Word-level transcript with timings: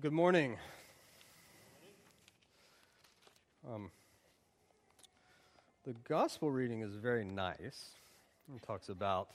Good 0.00 0.12
morning. 0.12 0.56
Um, 3.70 3.90
the 5.84 5.94
gospel 6.08 6.50
reading 6.50 6.80
is 6.80 6.94
very 6.94 7.22
nice. 7.22 7.90
It 8.54 8.62
talks 8.62 8.88
about 8.88 9.28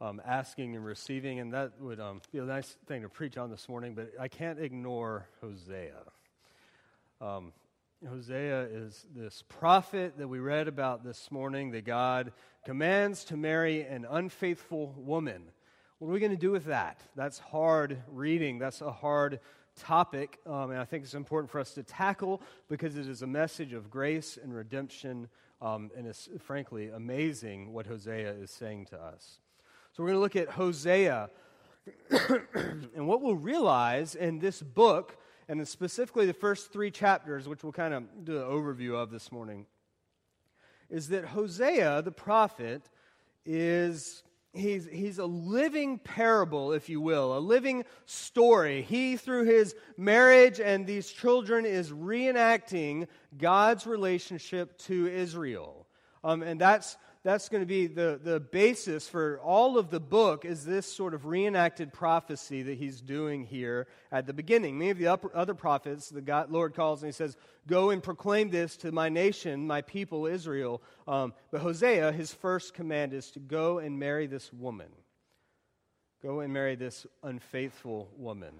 um, 0.00 0.22
asking 0.24 0.76
and 0.76 0.84
receiving, 0.84 1.40
and 1.40 1.52
that 1.54 1.72
would 1.80 1.98
um, 1.98 2.20
be 2.30 2.38
a 2.38 2.44
nice 2.44 2.76
thing 2.86 3.02
to 3.02 3.08
preach 3.08 3.36
on 3.36 3.50
this 3.50 3.68
morning, 3.68 3.94
but 3.94 4.12
I 4.20 4.28
can't 4.28 4.60
ignore 4.60 5.26
Hosea. 5.40 6.04
Um, 7.20 7.52
Hosea 8.08 8.68
is 8.70 9.06
this 9.16 9.42
prophet 9.48 10.18
that 10.18 10.28
we 10.28 10.38
read 10.38 10.68
about 10.68 11.02
this 11.02 11.32
morning 11.32 11.72
that 11.72 11.84
God 11.84 12.32
commands 12.64 13.24
to 13.24 13.36
marry 13.36 13.82
an 13.82 14.06
unfaithful 14.08 14.94
woman. 14.96 15.50
What 15.98 16.08
are 16.08 16.12
we 16.12 16.20
going 16.20 16.30
to 16.30 16.38
do 16.38 16.52
with 16.52 16.66
that? 16.66 17.02
That's 17.16 17.38
hard 17.38 18.02
reading. 18.08 18.58
That's 18.58 18.80
a 18.80 18.92
hard 18.92 19.40
topic, 19.80 20.38
um, 20.46 20.70
and 20.70 20.78
I 20.78 20.84
think 20.84 21.04
it's 21.04 21.14
important 21.14 21.50
for 21.50 21.58
us 21.58 21.72
to 21.74 21.82
tackle 21.82 22.42
because 22.68 22.96
it 22.96 23.08
is 23.08 23.22
a 23.22 23.26
message 23.26 23.72
of 23.72 23.90
grace 23.90 24.38
and 24.40 24.54
redemption, 24.54 25.28
um, 25.60 25.90
and 25.96 26.06
it's 26.06 26.28
frankly 26.38 26.90
amazing 26.90 27.72
what 27.72 27.86
Hosea 27.86 28.32
is 28.32 28.50
saying 28.50 28.86
to 28.86 29.00
us. 29.00 29.40
So 29.92 30.02
we're 30.02 30.10
going 30.10 30.18
to 30.18 30.20
look 30.20 30.36
at 30.36 30.50
Hosea, 30.50 31.30
and 32.10 33.08
what 33.08 33.22
we'll 33.22 33.34
realize 33.34 34.14
in 34.14 34.38
this 34.38 34.62
book, 34.62 35.16
and 35.48 35.66
specifically 35.66 36.26
the 36.26 36.34
first 36.34 36.72
three 36.72 36.90
chapters, 36.90 37.48
which 37.48 37.62
we'll 37.62 37.72
kind 37.72 37.94
of 37.94 38.24
do 38.24 38.36
an 38.36 38.44
overview 38.44 38.94
of 38.94 39.10
this 39.10 39.32
morning, 39.32 39.66
is 40.90 41.08
that 41.08 41.24
Hosea, 41.24 42.02
the 42.02 42.12
prophet, 42.12 42.82
is 43.44 44.22
he's, 44.52 44.86
he's 44.86 45.18
a 45.18 45.26
living 45.26 45.98
parable, 45.98 46.72
if 46.72 46.88
you 46.88 47.00
will, 47.00 47.36
a 47.36 47.40
living 47.40 47.84
story. 48.06 48.82
He, 48.82 49.16
through 49.16 49.44
his 49.44 49.74
marriage 49.96 50.60
and 50.60 50.86
these 50.86 51.10
children, 51.10 51.64
is 51.64 51.90
reenacting 51.90 53.06
God's 53.36 53.86
relationship 53.86 54.78
to 54.78 55.06
Israel. 55.06 55.86
Um, 56.22 56.42
and 56.42 56.60
that's 56.60 56.96
that's 57.22 57.50
going 57.50 57.60
to 57.60 57.66
be 57.66 57.86
the, 57.86 58.18
the 58.22 58.40
basis 58.40 59.06
for 59.06 59.38
all 59.40 59.76
of 59.76 59.90
the 59.90 60.00
book 60.00 60.46
is 60.46 60.64
this 60.64 60.86
sort 60.86 61.12
of 61.12 61.26
reenacted 61.26 61.92
prophecy 61.92 62.62
that 62.62 62.78
he's 62.78 63.02
doing 63.02 63.44
here 63.44 63.86
at 64.10 64.26
the 64.26 64.32
beginning. 64.32 64.78
Many 64.78 64.90
of 64.90 64.98
the 64.98 65.08
upper, 65.08 65.30
other 65.34 65.52
prophets, 65.52 66.08
the 66.08 66.22
God, 66.22 66.50
Lord 66.50 66.74
calls 66.74 67.02
and 67.02 67.08
he 67.08 67.12
says, 67.12 67.36
Go 67.66 67.90
and 67.90 68.02
proclaim 68.02 68.48
this 68.48 68.76
to 68.78 68.90
my 68.90 69.10
nation, 69.10 69.66
my 69.66 69.82
people, 69.82 70.26
Israel. 70.26 70.80
Um, 71.06 71.34
but 71.50 71.60
Hosea, 71.60 72.10
his 72.12 72.32
first 72.32 72.72
command 72.72 73.12
is 73.12 73.30
to 73.32 73.38
go 73.38 73.80
and 73.80 73.98
marry 73.98 74.26
this 74.26 74.50
woman. 74.50 74.88
Go 76.22 76.40
and 76.40 76.52
marry 76.52 76.74
this 76.74 77.06
unfaithful 77.22 78.10
woman. 78.16 78.54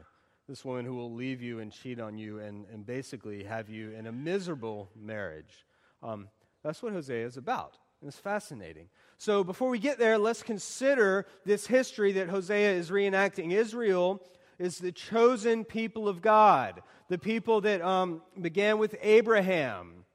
This 0.48 0.66
woman 0.66 0.84
who 0.84 0.94
will 0.94 1.14
leave 1.14 1.41
you 1.41 1.61
and 1.61 1.72
cheat 1.72 1.98
on 1.98 2.19
you 2.19 2.41
and, 2.41 2.66
and 2.70 2.84
basically 2.84 3.44
have 3.44 3.70
you 3.70 3.92
in 3.92 4.06
a 4.06 4.12
miserable 4.12 4.91
marriage. 4.94 5.64
Um, 6.03 6.28
that's 6.62 6.83
what 6.83 6.92
Hosea 6.92 7.25
is 7.25 7.38
about. 7.38 7.78
It's 8.06 8.19
fascinating. 8.19 8.89
So, 9.19 9.45
before 9.45 9.69
we 9.69 9.79
get 9.79 9.98
there, 9.98 10.17
let's 10.17 10.43
consider 10.43 11.27
this 11.45 11.67
history 11.67 12.12
that 12.12 12.31
Hosea 12.31 12.73
is 12.73 12.91
reenacting. 12.91 13.53
Israel 13.53 14.23
is 14.59 14.79
the 14.79 14.93
chosen 14.93 15.65
people 15.65 16.09
of 16.09 16.23
God, 16.23 16.83
the 17.09 17.19
people 17.19 17.61
that 17.62 17.83
um, 17.83 18.23
began 18.41 18.78
with 18.78 18.97
Abraham. 19.03 20.06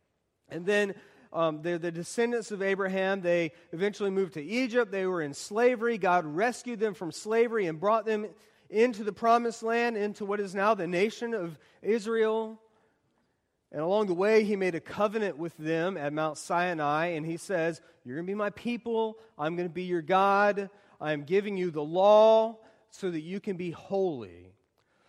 And 0.49 0.65
then 0.65 0.95
um, 1.31 1.61
they're 1.61 1.77
the 1.77 1.91
descendants 1.91 2.49
of 2.49 2.63
Abraham. 2.63 3.21
They 3.21 3.51
eventually 3.71 4.09
moved 4.09 4.33
to 4.33 4.43
Egypt. 4.43 4.91
They 4.91 5.05
were 5.05 5.21
in 5.21 5.33
slavery. 5.33 5.99
God 5.99 6.25
rescued 6.25 6.79
them 6.79 6.95
from 6.95 7.11
slavery 7.11 7.67
and 7.67 7.79
brought 7.79 8.05
them 8.05 8.25
into 8.71 9.03
the 9.03 9.13
promised 9.13 9.61
land, 9.61 9.95
into 9.95 10.25
what 10.25 10.39
is 10.39 10.55
now 10.55 10.73
the 10.73 10.87
nation 10.87 11.35
of 11.35 11.59
Israel. 11.83 12.59
And 13.75 13.83
along 13.83 14.07
the 14.07 14.13
way, 14.13 14.45
he 14.45 14.55
made 14.55 14.73
a 14.73 14.79
covenant 14.79 15.37
with 15.37 15.57
them 15.57 15.97
at 15.97 16.13
Mount 16.13 16.37
Sinai, 16.37 17.07
and 17.07 17.25
he 17.25 17.35
says, 17.35 17.81
You're 18.05 18.15
going 18.15 18.25
to 18.25 18.31
be 18.31 18.33
my 18.33 18.51
people. 18.51 19.19
I'm 19.37 19.57
going 19.57 19.67
to 19.67 19.73
be 19.73 19.83
your 19.83 20.01
God. 20.01 20.69
I'm 21.01 21.25
giving 21.25 21.57
you 21.57 21.71
the 21.71 21.83
law 21.83 22.59
so 22.89 23.11
that 23.11 23.19
you 23.19 23.41
can 23.41 23.57
be 23.57 23.71
holy. 23.71 24.53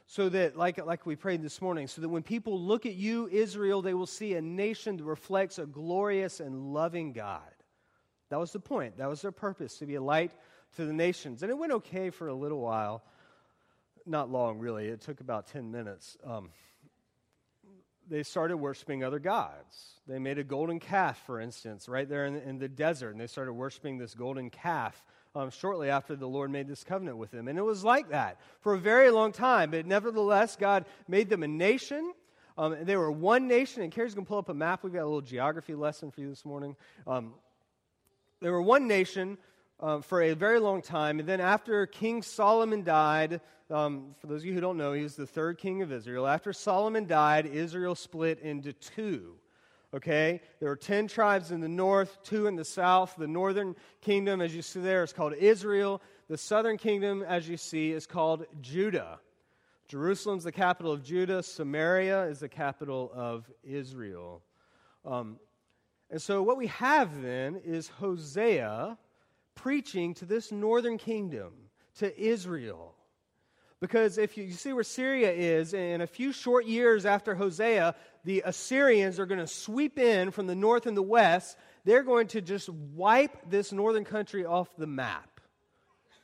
So 0.09 0.29
that, 0.31 0.57
like, 0.57 0.85
like 0.85 1.07
we 1.07 1.15
prayed 1.15 1.43
this 1.43 1.63
morning, 1.63 1.87
so 1.87 2.01
that 2.01 2.09
when 2.09 2.25
people 2.25 2.61
look 2.61 2.87
at 2.87 2.95
you, 2.95 3.29
Israel, 3.29 3.83
they 3.83 3.95
will 3.95 4.05
see 4.05 4.35
a 4.35 4.43
nation 4.43 4.97
that 4.97 5.05
reflects 5.05 5.61
a 5.61 5.67
glorious 5.67 6.41
and 6.41 6.75
loving 6.75 7.13
God. 7.13 7.43
That 8.31 8.41
was 8.41 8.51
the 8.51 8.59
point. 8.59 8.99
That 8.99 9.09
was 9.09 9.23
their 9.23 9.31
purpose, 9.31 9.79
to 9.79 9.87
be 9.87 9.95
a 9.95 10.03
light 10.03 10.33
to 10.75 10.85
the 10.85 10.93
nations. 10.93 11.45
And 11.45 11.53
it 11.53 11.57
went 11.57 11.71
okay 11.71 12.11
for 12.11 12.27
a 12.27 12.35
little 12.35 12.63
while. 12.63 13.05
Not 14.07 14.29
long, 14.29 14.59
really. 14.59 14.89
It 14.89 15.03
took 15.03 15.21
about 15.21 15.47
10 15.47 15.71
minutes. 15.71 16.17
Um, 16.25 16.51
they 18.09 18.23
started 18.23 18.57
worshiping 18.57 19.05
other 19.05 19.19
gods. 19.19 20.01
They 20.07 20.19
made 20.19 20.39
a 20.39 20.45
golden 20.45 20.79
calf, 20.79 21.21
for 21.27 21.41
instance, 21.41 21.89
right 21.89 22.09
there 22.09 22.27
in 22.27 22.35
the, 22.35 22.49
in 22.49 22.59
the 22.59 22.69
desert, 22.69 23.11
and 23.11 23.21
they 23.21 23.27
started 23.27 23.53
worshiping 23.53 23.99
this 23.99 24.15
golden 24.15 24.51
calf 24.51 25.05
um, 25.35 25.51
shortly 25.51 25.91
after 25.91 26.17
the 26.17 26.29
Lord 26.29 26.51
made 26.51 26.69
this 26.69 26.85
covenant 26.85 27.19
with 27.19 27.31
them. 27.31 27.49
And 27.49 27.59
it 27.59 27.63
was 27.63 27.85
like 27.85 28.11
that 28.11 28.41
for 28.61 28.75
a 28.75 28.79
very 28.79 29.11
long 29.11 29.33
time, 29.33 29.71
but 29.71 29.85
nevertheless, 29.85 30.57
God 30.57 30.87
made 31.09 31.29
them 31.29 31.43
a 31.43 31.49
nation. 31.49 32.13
Um, 32.57 32.77
they 32.83 32.97
were 32.97 33.11
one 33.11 33.49
nation, 33.49 33.83
and 33.83 33.93
Carrie's 33.93 34.15
going 34.15 34.25
to 34.25 34.29
pull 34.29 34.39
up 34.39 34.49
a 34.49 34.55
map. 34.55 34.83
We've 34.83 34.93
got 34.93 35.03
a 35.03 35.05
little 35.05 35.21
geography 35.21 35.75
lesson 35.75 36.11
for 36.11 36.21
you 36.21 36.31
this 36.31 36.45
morning. 36.45 36.77
Um, 37.07 37.35
they 38.41 38.51
were 38.51 38.63
one 38.63 38.87
nation 38.87 39.39
uh, 39.81 40.01
for 40.01 40.23
a 40.23 40.35
very 40.35 40.59
long 40.59 40.83
time. 40.83 41.19
And 41.21 41.29
then 41.29 41.41
after 41.41 41.87
King 41.87 42.23
Solomon 42.23 42.83
died, 42.83 43.41
um, 43.71 44.15
for 44.21 44.27
those 44.27 44.43
of 44.43 44.47
you 44.47 44.55
who 44.55 44.61
don't 44.61 44.77
know, 44.77 44.93
he 44.93 45.03
was 45.03 45.17
the 45.17 45.27
third 45.27 45.59
king 45.59 45.83
of 45.83 45.93
Israel. 45.93 46.27
After 46.27 46.53
Solomon 46.53 47.07
died, 47.07 47.47
Israel 47.47 47.95
split 47.95 48.41
into 48.41 48.73
two. 48.73 49.35
Okay? 49.95 50.41
There 50.61 50.69
were 50.69 50.77
10 50.77 51.09
tribes 51.09 51.51
in 51.51 51.61
the 51.61 51.69
north, 51.69 52.23
two 52.23 52.47
in 52.47 52.57
the 52.57 52.65
south. 52.65 53.17
The 53.17 53.27
northern 53.27 53.77
kingdom, 54.01 54.41
as 54.41 54.55
you 54.55 54.63
see 54.63 54.81
there, 54.81 55.03
is 55.03 55.13
called 55.13 55.35
Israel. 55.35 56.01
The 56.29 56.39
southern 56.39 56.77
kingdom, 56.77 57.23
as 57.23 57.49
you 57.49 57.57
see, 57.57 57.93
is 57.93 58.07
called 58.07 58.47
Judah. 58.61 59.21
Jerusalem's 59.89 60.45
the 60.45 60.53
capital 60.53 60.93
of 60.93 61.05
Judah. 61.05 61.43
Samaria 61.43 62.25
is 62.25 62.41
the 62.41 62.49
capital 62.49 63.11
of 63.15 63.49
Israel. 63.63 64.43
Um, 65.05 65.39
and 66.11 66.21
so, 66.21 66.43
what 66.43 66.57
we 66.57 66.67
have 66.69 67.23
then 67.23 67.61
is 67.65 67.89
Hosea 67.89 68.99
preaching 69.57 70.15
to 70.15 70.25
this 70.25 70.53
northern 70.53 70.99
kingdom, 70.99 71.53
to 71.97 72.21
Israel. 72.21 72.95
Because 73.81 74.17
if 74.17 74.37
you, 74.37 74.45
you, 74.45 74.53
see 74.53 74.73
where 74.73 74.85
Syria 74.85 75.33
is, 75.33 75.75
in 75.75 76.01
a 76.01 76.07
few 76.07 76.33
short 76.33 76.67
years 76.67 77.05
after 77.05 77.35
Hosea, 77.35 77.95
the 78.25 78.43
Assyrians 78.45 79.19
are 79.19 79.27
going 79.27 79.41
to 79.41 79.47
sweep 79.47 79.99
in 79.99 80.31
from 80.31 80.47
the 80.47 80.55
north 80.55 80.87
and 80.87 80.97
the 80.97 81.03
west. 81.03 81.57
They're 81.85 82.03
going 82.03 82.29
to 82.29 82.41
just 82.41 82.69
wipe 82.69 83.51
this 83.51 83.73
northern 83.73 84.05
country 84.05 84.47
off 84.47 84.69
the 84.77 84.87
map. 84.87 85.41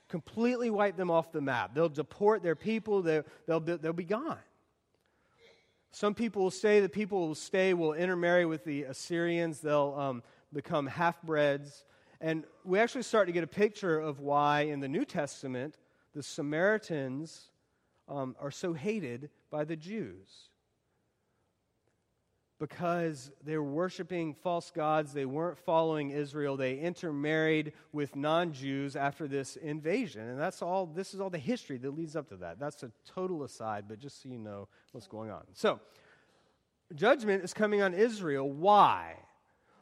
Completely 0.09 0.71
wipe 0.71 0.97
them 0.97 1.11
off 1.11 1.33
the 1.33 1.41
map. 1.41 1.75
They'll 1.75 1.89
deport 1.89 2.43
their 2.43 2.57
people, 2.57 3.03
they'll, 3.03 3.25
they'll, 3.47 3.61
be, 3.61 3.77
they'll 3.77 3.93
be 3.93 4.05
gone. 4.05 4.39
Some 5.91 6.15
people 6.15 6.43
will 6.43 6.51
say 6.51 6.81
the 6.81 6.89
people 6.89 7.29
will 7.29 7.35
stay, 7.35 7.75
will 7.75 7.93
intermarry 7.93 8.47
with 8.47 8.65
the 8.65 8.85
Assyrians, 8.85 9.61
they'll 9.61 9.95
um, 9.99 10.23
become 10.53 10.87
half 10.87 11.21
breds. 11.23 11.85
And 12.23 12.45
we 12.65 12.79
actually 12.79 13.03
start 13.03 13.27
to 13.27 13.33
get 13.33 13.43
a 13.43 13.49
picture 13.49 13.99
of 13.99 14.21
why 14.21 14.63
in 14.63 14.79
the 14.79 14.89
New 14.89 15.05
Testament 15.05 15.77
the 16.15 16.23
Samaritans 16.23 17.51
um, 18.09 18.37
are 18.41 18.53
so 18.53 18.73
hated 18.73 19.29
by 19.51 19.65
the 19.65 19.75
Jews. 19.75 20.49
Because 22.61 23.33
they 23.43 23.57
were 23.57 23.65
worshiping 23.65 24.35
false 24.35 24.71
gods, 24.71 25.13
they 25.13 25.25
weren't 25.25 25.59
following 25.59 26.11
Israel, 26.11 26.57
they 26.57 26.79
intermarried 26.79 27.73
with 27.93 28.15
non 28.15 28.53
Jews 28.53 28.95
after 28.95 29.27
this 29.27 29.57
invasion. 29.57 30.29
And 30.29 30.39
that's 30.39 30.63
all, 30.63 30.87
this 30.87 31.15
is 31.15 31.21
all 31.21 31.31
the 31.31 31.39
history 31.39 31.77
that 31.79 31.91
leads 31.91 32.15
up 32.15 32.29
to 32.29 32.37
that. 32.37 32.61
That's 32.61 32.85
a 32.85 32.93
total 33.05 33.43
aside, 33.43 33.87
but 33.89 33.99
just 33.99 34.23
so 34.23 34.29
you 34.29 34.39
know 34.39 34.69
what's 34.93 35.09
going 35.09 35.33
on. 35.33 35.43
So, 35.55 35.81
judgment 36.95 37.43
is 37.43 37.53
coming 37.53 37.83
on 37.83 37.95
Israel. 37.95 38.49
Why? 38.49 39.17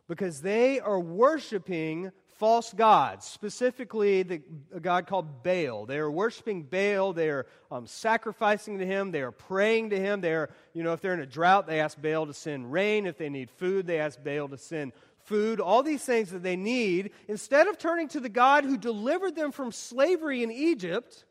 Because 0.08 0.40
they 0.40 0.80
are 0.80 0.98
worshiping 0.98 2.12
false 2.40 2.72
gods, 2.72 3.26
specifically 3.26 4.22
the, 4.22 4.40
a 4.74 4.80
god 4.80 5.06
called 5.06 5.42
Baal. 5.42 5.84
They 5.84 5.98
are 5.98 6.10
worshiping 6.10 6.62
Baal. 6.62 7.12
They 7.12 7.28
are 7.28 7.46
um, 7.70 7.86
sacrificing 7.86 8.78
to 8.78 8.86
him. 8.86 9.10
They 9.10 9.20
are 9.20 9.30
praying 9.30 9.90
to 9.90 10.00
him. 10.00 10.22
They 10.22 10.32
are, 10.32 10.48
you 10.72 10.82
know, 10.82 10.94
if 10.94 11.02
they're 11.02 11.12
in 11.12 11.20
a 11.20 11.26
drought, 11.26 11.66
they 11.66 11.80
ask 11.80 12.00
Baal 12.00 12.26
to 12.26 12.32
send 12.32 12.72
rain. 12.72 13.04
If 13.04 13.18
they 13.18 13.28
need 13.28 13.50
food, 13.50 13.86
they 13.86 14.00
ask 14.00 14.24
Baal 14.24 14.48
to 14.48 14.56
send 14.56 14.92
food. 15.24 15.60
All 15.60 15.82
these 15.82 16.02
things 16.02 16.30
that 16.30 16.42
they 16.42 16.56
need. 16.56 17.10
Instead 17.28 17.68
of 17.68 17.76
turning 17.76 18.08
to 18.08 18.20
the 18.20 18.30
God 18.30 18.64
who 18.64 18.78
delivered 18.78 19.36
them 19.36 19.52
from 19.52 19.70
slavery 19.70 20.42
in 20.42 20.50
Egypt, 20.50 21.26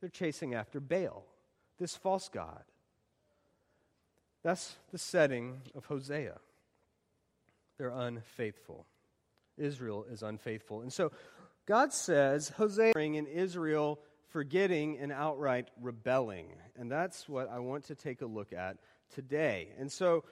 they're 0.00 0.08
chasing 0.08 0.54
after 0.54 0.80
Baal, 0.80 1.26
this 1.78 1.94
false 1.94 2.30
god. 2.30 2.64
That's 4.42 4.74
the 4.90 4.98
setting 4.98 5.60
of 5.74 5.84
Hosea. 5.84 6.38
They're 7.76 7.90
unfaithful. 7.90 8.86
Israel 9.56 10.06
is 10.10 10.22
unfaithful. 10.22 10.82
And 10.82 10.92
so 10.92 11.12
God 11.66 11.92
says, 11.92 12.48
Hosea 12.50 12.92
in 12.96 13.26
Israel 13.26 14.00
forgetting 14.30 14.98
and 14.98 15.12
outright 15.12 15.68
rebelling. 15.80 16.48
And 16.76 16.90
that's 16.90 17.28
what 17.28 17.50
I 17.50 17.58
want 17.58 17.84
to 17.84 17.94
take 17.94 18.22
a 18.22 18.26
look 18.26 18.52
at 18.52 18.78
today. 19.14 19.68
And 19.78 19.90
so, 19.90 20.24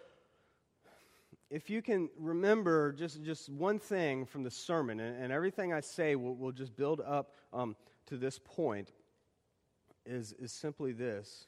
if 1.50 1.68
you 1.68 1.82
can 1.82 2.08
remember 2.16 2.92
just, 2.92 3.22
just 3.22 3.48
one 3.48 3.78
thing 3.78 4.24
from 4.24 4.44
the 4.44 4.50
sermon, 4.50 5.00
and, 5.00 5.22
and 5.22 5.32
everything 5.32 5.72
I 5.72 5.80
say 5.80 6.14
will, 6.14 6.36
will 6.36 6.52
just 6.52 6.76
build 6.76 7.00
up 7.00 7.34
um, 7.52 7.76
to 8.06 8.16
this 8.16 8.38
point, 8.38 8.92
is, 10.06 10.32
is 10.32 10.52
simply 10.52 10.92
this 10.92 11.46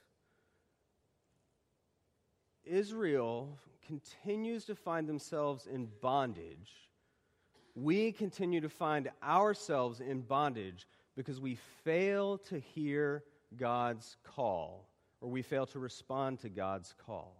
Israel 2.65 3.59
continues 3.87 4.65
to 4.67 4.75
find 4.75 5.09
themselves 5.09 5.67
in 5.67 5.89
bondage. 6.01 6.71
We 7.75 8.13
continue 8.13 8.61
to 8.61 8.69
find 8.69 9.11
ourselves 9.23 10.01
in 10.01 10.21
bondage 10.21 10.87
because 11.17 11.41
we 11.41 11.57
fail 11.85 12.39
to 12.39 12.59
hear 12.59 13.25
God's 13.57 14.17
call 14.25 14.89
or 15.21 15.31
we 15.31 15.43
fail 15.43 15.67
to 15.67 15.79
respond 15.79 16.41
to 16.41 16.49
God's 16.49 16.95
call. 17.07 17.37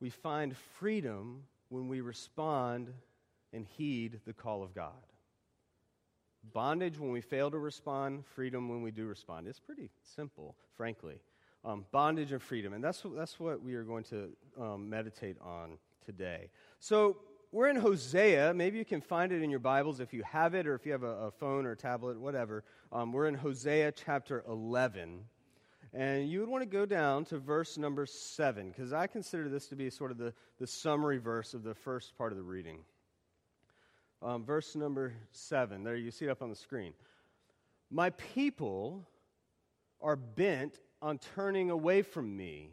We 0.00 0.10
find 0.10 0.56
freedom 0.78 1.42
when 1.68 1.88
we 1.88 2.00
respond 2.00 2.92
and 3.52 3.66
heed 3.66 4.20
the 4.26 4.32
call 4.32 4.62
of 4.62 4.74
God. 4.74 4.92
Bondage 6.52 6.98
when 6.98 7.10
we 7.10 7.20
fail 7.20 7.50
to 7.50 7.58
respond, 7.58 8.24
freedom 8.26 8.68
when 8.68 8.82
we 8.82 8.90
do 8.90 9.06
respond. 9.06 9.48
It's 9.48 9.60
pretty 9.60 9.90
simple, 10.14 10.56
frankly. 10.76 11.20
Um, 11.64 11.86
bondage 11.90 12.32
and 12.32 12.42
freedom. 12.42 12.74
And 12.74 12.84
that's, 12.84 13.02
that's 13.16 13.40
what 13.40 13.62
we 13.62 13.74
are 13.74 13.84
going 13.84 14.04
to 14.04 14.28
um, 14.60 14.90
meditate 14.90 15.36
on 15.40 15.78
today. 16.04 16.50
So, 16.80 17.16
we're 17.54 17.68
in 17.68 17.76
Hosea. 17.76 18.52
Maybe 18.52 18.78
you 18.78 18.84
can 18.84 19.00
find 19.00 19.30
it 19.30 19.40
in 19.40 19.48
your 19.48 19.60
Bibles 19.60 20.00
if 20.00 20.12
you 20.12 20.24
have 20.24 20.54
it 20.54 20.66
or 20.66 20.74
if 20.74 20.84
you 20.84 20.90
have 20.90 21.04
a, 21.04 21.26
a 21.26 21.30
phone 21.30 21.66
or 21.66 21.76
tablet, 21.76 22.18
whatever. 22.18 22.64
Um, 22.90 23.12
we're 23.12 23.28
in 23.28 23.34
Hosea 23.34 23.92
chapter 23.92 24.44
11. 24.48 25.20
And 25.92 26.28
you 26.28 26.40
would 26.40 26.48
want 26.48 26.62
to 26.62 26.68
go 26.68 26.84
down 26.84 27.24
to 27.26 27.38
verse 27.38 27.78
number 27.78 28.06
7, 28.06 28.70
because 28.70 28.92
I 28.92 29.06
consider 29.06 29.48
this 29.48 29.68
to 29.68 29.76
be 29.76 29.88
sort 29.88 30.10
of 30.10 30.18
the, 30.18 30.34
the 30.58 30.66
summary 30.66 31.18
verse 31.18 31.54
of 31.54 31.62
the 31.62 31.74
first 31.74 32.18
part 32.18 32.32
of 32.32 32.38
the 32.38 32.42
reading. 32.42 32.78
Um, 34.20 34.44
verse 34.44 34.74
number 34.74 35.14
7, 35.30 35.84
there 35.84 35.94
you 35.94 36.10
see 36.10 36.24
it 36.24 36.30
up 36.30 36.42
on 36.42 36.50
the 36.50 36.56
screen. 36.56 36.92
My 37.88 38.10
people 38.10 39.08
are 40.00 40.16
bent 40.16 40.80
on 41.00 41.18
turning 41.36 41.70
away 41.70 42.02
from 42.02 42.36
me, 42.36 42.70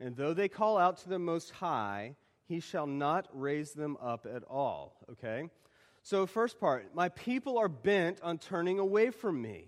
and 0.00 0.16
though 0.16 0.32
they 0.32 0.48
call 0.48 0.78
out 0.78 0.96
to 0.98 1.10
the 1.10 1.18
Most 1.18 1.50
High, 1.50 2.16
he 2.48 2.60
shall 2.60 2.86
not 2.86 3.28
raise 3.32 3.72
them 3.72 3.96
up 4.00 4.26
at 4.32 4.44
all. 4.44 4.96
Okay? 5.12 5.50
So, 6.02 6.26
first 6.26 6.60
part, 6.60 6.94
my 6.94 7.08
people 7.08 7.58
are 7.58 7.68
bent 7.68 8.20
on 8.22 8.38
turning 8.38 8.78
away 8.78 9.10
from 9.10 9.42
me. 9.42 9.64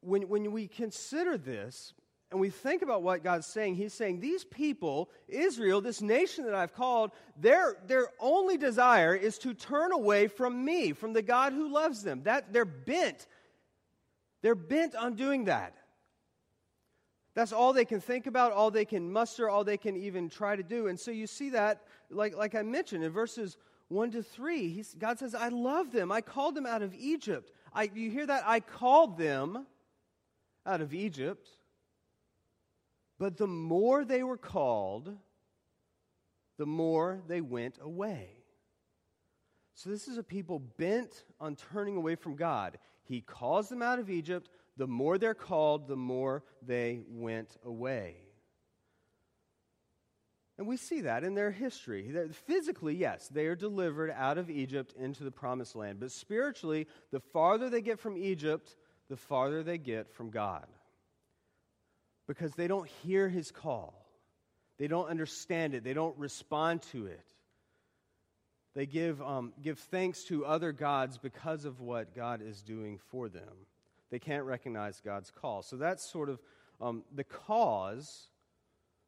When, 0.00 0.28
when 0.28 0.52
we 0.52 0.68
consider 0.68 1.36
this 1.36 1.92
and 2.30 2.40
we 2.40 2.50
think 2.50 2.82
about 2.82 3.02
what 3.02 3.24
God's 3.24 3.48
saying, 3.48 3.74
He's 3.74 3.92
saying, 3.92 4.20
These 4.20 4.44
people, 4.44 5.10
Israel, 5.26 5.80
this 5.80 6.00
nation 6.00 6.44
that 6.44 6.54
I've 6.54 6.74
called, 6.74 7.10
their, 7.36 7.76
their 7.86 8.06
only 8.20 8.56
desire 8.56 9.14
is 9.14 9.38
to 9.38 9.52
turn 9.52 9.92
away 9.92 10.28
from 10.28 10.64
me, 10.64 10.92
from 10.92 11.12
the 11.12 11.22
God 11.22 11.52
who 11.52 11.72
loves 11.72 12.04
them. 12.04 12.22
That, 12.22 12.52
they're 12.52 12.64
bent. 12.64 13.26
They're 14.42 14.54
bent 14.54 14.94
on 14.94 15.16
doing 15.16 15.46
that. 15.46 15.74
That's 17.34 17.52
all 17.52 17.72
they 17.72 17.84
can 17.84 18.00
think 18.00 18.26
about, 18.26 18.52
all 18.52 18.70
they 18.70 18.84
can 18.84 19.10
muster, 19.10 19.48
all 19.48 19.62
they 19.62 19.76
can 19.76 19.96
even 19.96 20.28
try 20.28 20.56
to 20.56 20.62
do. 20.62 20.88
And 20.88 20.98
so 20.98 21.10
you 21.10 21.26
see 21.26 21.50
that, 21.50 21.82
like, 22.10 22.36
like 22.36 22.54
I 22.54 22.62
mentioned, 22.62 23.04
in 23.04 23.12
verses 23.12 23.56
1 23.88 24.10
to 24.12 24.22
3, 24.22 24.84
God 24.98 25.18
says, 25.18 25.34
I 25.34 25.48
love 25.48 25.92
them. 25.92 26.10
I 26.10 26.20
called 26.20 26.54
them 26.54 26.66
out 26.66 26.82
of 26.82 26.94
Egypt. 26.94 27.52
I, 27.72 27.90
you 27.94 28.10
hear 28.10 28.26
that? 28.26 28.44
I 28.46 28.60
called 28.60 29.16
them 29.16 29.66
out 30.66 30.80
of 30.80 30.92
Egypt. 30.92 31.48
But 33.18 33.36
the 33.36 33.46
more 33.46 34.04
they 34.04 34.22
were 34.22 34.38
called, 34.38 35.14
the 36.56 36.66
more 36.66 37.20
they 37.28 37.40
went 37.40 37.78
away. 37.80 38.30
So 39.74 39.88
this 39.88 40.08
is 40.08 40.18
a 40.18 40.22
people 40.22 40.58
bent 40.58 41.24
on 41.40 41.56
turning 41.56 41.96
away 41.96 42.14
from 42.16 42.36
God. 42.36 42.78
He 43.04 43.20
calls 43.20 43.68
them 43.68 43.82
out 43.82 43.98
of 43.98 44.10
Egypt 44.10 44.50
the 44.80 44.86
more 44.86 45.18
they're 45.18 45.34
called, 45.34 45.88
the 45.88 45.94
more 45.94 46.42
they 46.66 47.02
went 47.10 47.54
away. 47.66 48.16
And 50.56 50.66
we 50.66 50.78
see 50.78 51.02
that 51.02 51.22
in 51.22 51.34
their 51.34 51.50
history. 51.50 52.10
Physically, 52.46 52.94
yes, 52.94 53.28
they 53.28 53.44
are 53.44 53.54
delivered 53.54 54.10
out 54.10 54.38
of 54.38 54.48
Egypt 54.48 54.94
into 54.98 55.22
the 55.22 55.30
promised 55.30 55.76
land. 55.76 56.00
But 56.00 56.12
spiritually, 56.12 56.86
the 57.10 57.20
farther 57.20 57.68
they 57.68 57.82
get 57.82 58.00
from 58.00 58.16
Egypt, 58.16 58.74
the 59.10 59.18
farther 59.18 59.62
they 59.62 59.76
get 59.76 60.10
from 60.14 60.30
God. 60.30 60.64
Because 62.26 62.54
they 62.54 62.66
don't 62.66 62.88
hear 63.02 63.28
his 63.28 63.50
call, 63.50 64.06
they 64.78 64.86
don't 64.88 65.10
understand 65.10 65.74
it, 65.74 65.84
they 65.84 65.92
don't 65.92 66.16
respond 66.16 66.80
to 66.92 67.04
it. 67.04 67.26
They 68.74 68.86
give, 68.86 69.20
um, 69.20 69.52
give 69.60 69.78
thanks 69.78 70.24
to 70.24 70.46
other 70.46 70.72
gods 70.72 71.18
because 71.18 71.66
of 71.66 71.82
what 71.82 72.14
God 72.14 72.40
is 72.40 72.62
doing 72.62 72.98
for 73.10 73.28
them 73.28 73.66
they 74.10 74.18
can't 74.18 74.44
recognize 74.44 75.00
God's 75.00 75.30
call. 75.30 75.62
So 75.62 75.76
that's 75.76 76.04
sort 76.04 76.28
of 76.28 76.40
um, 76.80 77.04
the 77.14 77.24
cause 77.24 78.28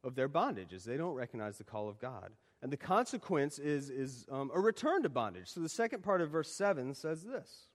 of 0.03 0.15
their 0.15 0.27
bondage 0.27 0.73
is 0.73 0.83
they 0.83 0.97
don't 0.97 1.15
recognize 1.15 1.57
the 1.57 1.63
call 1.63 1.89
of 1.89 1.99
God. 1.99 2.31
And 2.61 2.71
the 2.71 2.77
consequence 2.77 3.59
is, 3.59 3.89
is 3.89 4.25
um, 4.31 4.49
a 4.53 4.59
return 4.59 5.03
to 5.03 5.09
bondage. 5.09 5.49
So 5.49 5.59
the 5.59 5.69
second 5.69 6.03
part 6.03 6.21
of 6.21 6.29
verse 6.29 6.49
7 6.49 6.93
says 6.93 7.23
this 7.23 7.67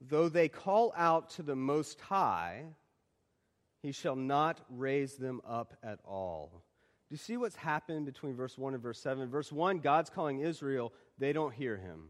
Though 0.00 0.28
they 0.28 0.48
call 0.48 0.92
out 0.96 1.30
to 1.30 1.42
the 1.42 1.56
Most 1.56 2.00
High, 2.00 2.64
he 3.82 3.92
shall 3.92 4.16
not 4.16 4.60
raise 4.68 5.16
them 5.16 5.40
up 5.46 5.74
at 5.82 6.00
all. 6.04 6.64
Do 7.08 7.12
you 7.12 7.18
see 7.18 7.36
what's 7.36 7.54
happened 7.54 8.04
between 8.04 8.34
verse 8.34 8.58
1 8.58 8.74
and 8.74 8.82
verse 8.82 9.00
7? 9.00 9.28
Verse 9.28 9.52
1, 9.52 9.78
God's 9.78 10.10
calling 10.10 10.40
Israel, 10.40 10.92
they 11.18 11.32
don't 11.32 11.54
hear 11.54 11.76
him 11.76 12.08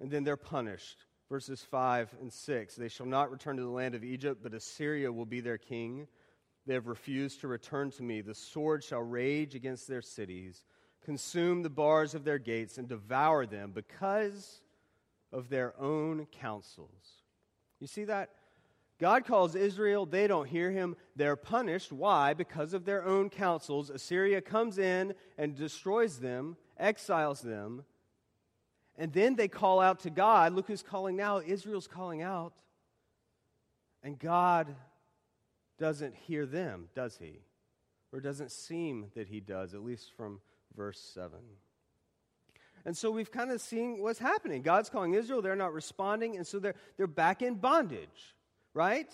and 0.00 0.10
then 0.10 0.24
they're 0.24 0.36
punished. 0.36 1.04
Verses 1.28 1.62
5 1.62 2.14
and 2.20 2.32
6 2.32 2.76
They 2.76 2.88
shall 2.88 3.06
not 3.06 3.30
return 3.30 3.56
to 3.56 3.62
the 3.62 3.68
land 3.68 3.94
of 3.94 4.04
Egypt, 4.04 4.40
but 4.42 4.54
Assyria 4.54 5.12
will 5.12 5.26
be 5.26 5.40
their 5.40 5.58
king. 5.58 6.06
They 6.66 6.74
have 6.74 6.86
refused 6.86 7.40
to 7.40 7.48
return 7.48 7.90
to 7.92 8.02
me. 8.02 8.20
The 8.20 8.34
sword 8.34 8.84
shall 8.84 9.02
rage 9.02 9.54
against 9.54 9.88
their 9.88 10.02
cities, 10.02 10.64
consume 11.04 11.62
the 11.62 11.70
bars 11.70 12.14
of 12.14 12.24
their 12.24 12.38
gates, 12.38 12.78
and 12.78 12.88
devour 12.88 13.46
them 13.46 13.72
because 13.74 14.60
of 15.32 15.48
their 15.48 15.74
own 15.80 16.26
counsels. 16.26 17.22
You 17.80 17.86
see 17.86 18.04
that? 18.04 18.30
God 18.98 19.24
calls 19.24 19.54
Israel, 19.54 20.06
they 20.06 20.26
don't 20.26 20.48
hear 20.48 20.72
him, 20.72 20.96
they're 21.14 21.36
punished. 21.36 21.92
Why? 21.92 22.34
Because 22.34 22.74
of 22.74 22.84
their 22.84 23.04
own 23.04 23.30
counsels. 23.30 23.90
Assyria 23.90 24.40
comes 24.40 24.78
in 24.78 25.14
and 25.36 25.54
destroys 25.54 26.18
them, 26.18 26.56
exiles 26.76 27.40
them, 27.40 27.84
and 28.98 29.12
then 29.12 29.36
they 29.36 29.48
call 29.48 29.80
out 29.80 30.00
to 30.00 30.10
God. 30.10 30.52
Look 30.52 30.66
who's 30.66 30.82
calling 30.82 31.16
now. 31.16 31.40
Israel's 31.40 31.86
calling 31.86 32.20
out. 32.20 32.52
And 34.02 34.18
God 34.18 34.74
doesn't 35.78 36.14
hear 36.14 36.44
them, 36.44 36.88
does 36.94 37.16
he? 37.16 37.38
Or 38.12 38.20
doesn't 38.20 38.50
seem 38.50 39.06
that 39.14 39.28
he 39.28 39.38
does, 39.38 39.74
at 39.74 39.84
least 39.84 40.12
from 40.16 40.40
verse 40.76 41.00
7. 41.14 41.38
And 42.84 42.96
so 42.96 43.10
we've 43.10 43.30
kind 43.30 43.50
of 43.50 43.60
seen 43.60 43.98
what's 43.98 44.18
happening. 44.18 44.62
God's 44.62 44.90
calling 44.90 45.14
Israel, 45.14 45.42
they're 45.42 45.56
not 45.56 45.72
responding, 45.72 46.36
and 46.36 46.46
so 46.46 46.58
they're, 46.58 46.74
they're 46.96 47.06
back 47.06 47.42
in 47.42 47.54
bondage, 47.54 48.34
right? 48.74 49.12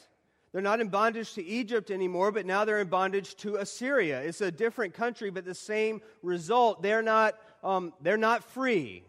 They're 0.52 0.62
not 0.62 0.80
in 0.80 0.88
bondage 0.88 1.34
to 1.34 1.44
Egypt 1.44 1.90
anymore, 1.90 2.30
but 2.30 2.46
now 2.46 2.64
they're 2.64 2.80
in 2.80 2.88
bondage 2.88 3.34
to 3.36 3.56
Assyria. 3.56 4.22
It's 4.22 4.40
a 4.40 4.52
different 4.52 4.94
country, 4.94 5.30
but 5.30 5.44
the 5.44 5.54
same 5.54 6.00
result. 6.22 6.82
They're 6.82 7.02
not, 7.02 7.34
um, 7.64 7.92
they're 8.00 8.16
not 8.16 8.44
free. 8.44 9.02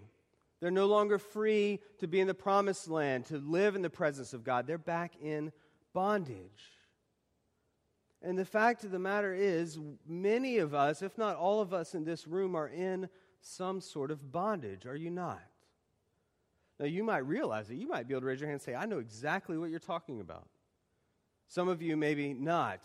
They're 0.59 0.71
no 0.71 0.85
longer 0.85 1.19
free 1.19 1.79
to 1.99 2.07
be 2.07 2.19
in 2.19 2.27
the 2.27 2.33
promised 2.33 2.87
land, 2.87 3.25
to 3.25 3.37
live 3.37 3.75
in 3.75 3.81
the 3.81 3.89
presence 3.89 4.33
of 4.33 4.43
God. 4.43 4.67
They're 4.67 4.77
back 4.77 5.13
in 5.21 5.51
bondage. 5.93 6.71
And 8.21 8.37
the 8.37 8.45
fact 8.45 8.83
of 8.83 8.91
the 8.91 8.99
matter 8.99 9.33
is, 9.33 9.77
many 10.07 10.57
of 10.57 10.73
us, 10.73 11.01
if 11.01 11.17
not 11.17 11.35
all 11.35 11.61
of 11.61 11.73
us 11.73 11.93
in 11.93 12.05
this 12.05 12.27
room, 12.27 12.55
are 12.55 12.67
in 12.67 13.09
some 13.41 13.81
sort 13.81 14.09
of 14.09 14.31
bondage. 14.31 14.85
Are 14.85 14.95
you 14.95 15.11
not? 15.11 15.41
Now, 16.79 16.87
you 16.87 17.03
might 17.03 17.19
realize 17.19 17.69
it. 17.69 17.75
You 17.75 17.87
might 17.87 18.07
be 18.07 18.13
able 18.13 18.21
to 18.21 18.27
raise 18.27 18.39
your 18.39 18.49
hand 18.49 18.59
and 18.59 18.61
say, 18.61 18.75
I 18.75 18.85
know 18.85 18.99
exactly 18.99 19.57
what 19.57 19.69
you're 19.69 19.79
talking 19.79 20.19
about. 20.19 20.47
Some 21.47 21.67
of 21.67 21.81
you, 21.81 21.95
maybe 21.95 22.33
not. 22.33 22.79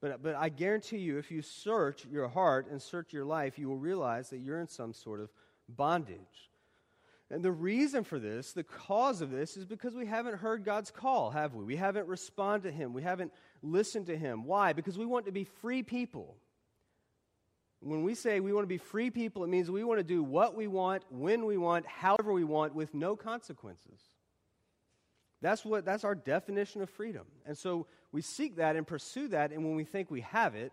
But, 0.00 0.22
but 0.22 0.34
I 0.34 0.48
guarantee 0.48 0.98
you, 0.98 1.18
if 1.18 1.30
you 1.30 1.40
search 1.40 2.04
your 2.10 2.28
heart 2.28 2.68
and 2.70 2.82
search 2.82 3.12
your 3.12 3.24
life, 3.24 3.58
you 3.58 3.68
will 3.68 3.78
realize 3.78 4.30
that 4.30 4.38
you're 4.38 4.60
in 4.60 4.68
some 4.68 4.92
sort 4.92 5.20
of 5.20 5.30
bondage. 5.68 6.50
And 7.32 7.42
the 7.42 7.50
reason 7.50 8.04
for 8.04 8.18
this, 8.18 8.52
the 8.52 8.62
cause 8.62 9.22
of 9.22 9.30
this, 9.30 9.56
is 9.56 9.64
because 9.64 9.94
we 9.94 10.04
haven't 10.04 10.36
heard 10.36 10.66
God's 10.66 10.90
call, 10.90 11.30
have 11.30 11.54
we? 11.54 11.64
We 11.64 11.76
haven't 11.76 12.06
responded 12.06 12.70
to 12.70 12.76
Him. 12.76 12.92
We 12.92 13.00
haven't 13.00 13.32
listened 13.62 14.06
to 14.06 14.16
Him. 14.18 14.44
Why? 14.44 14.74
Because 14.74 14.98
we 14.98 15.06
want 15.06 15.24
to 15.24 15.32
be 15.32 15.44
free 15.44 15.82
people. 15.82 16.36
When 17.80 18.02
we 18.02 18.14
say 18.14 18.40
we 18.40 18.52
want 18.52 18.64
to 18.64 18.68
be 18.68 18.76
free 18.76 19.08
people, 19.08 19.44
it 19.44 19.48
means 19.48 19.70
we 19.70 19.82
want 19.82 19.98
to 19.98 20.04
do 20.04 20.22
what 20.22 20.54
we 20.54 20.66
want, 20.66 21.04
when 21.10 21.46
we 21.46 21.56
want, 21.56 21.86
however 21.86 22.34
we 22.34 22.44
want, 22.44 22.74
with 22.74 22.92
no 22.92 23.16
consequences. 23.16 24.00
That's, 25.40 25.64
what, 25.64 25.86
that's 25.86 26.04
our 26.04 26.14
definition 26.14 26.82
of 26.82 26.90
freedom. 26.90 27.24
And 27.46 27.56
so 27.56 27.86
we 28.12 28.20
seek 28.20 28.56
that 28.56 28.76
and 28.76 28.86
pursue 28.86 29.28
that, 29.28 29.52
and 29.52 29.64
when 29.64 29.74
we 29.74 29.84
think 29.84 30.10
we 30.10 30.20
have 30.20 30.54
it, 30.54 30.70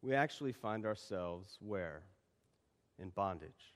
we 0.00 0.14
actually 0.14 0.52
find 0.52 0.86
ourselves 0.86 1.58
where? 1.60 2.00
In 2.98 3.10
bondage. 3.10 3.74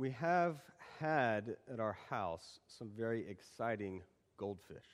We 0.00 0.12
have 0.12 0.56
had 0.98 1.56
at 1.70 1.78
our 1.78 1.98
house 2.08 2.58
some 2.78 2.88
very 2.96 3.28
exciting 3.28 4.00
goldfish. 4.38 4.86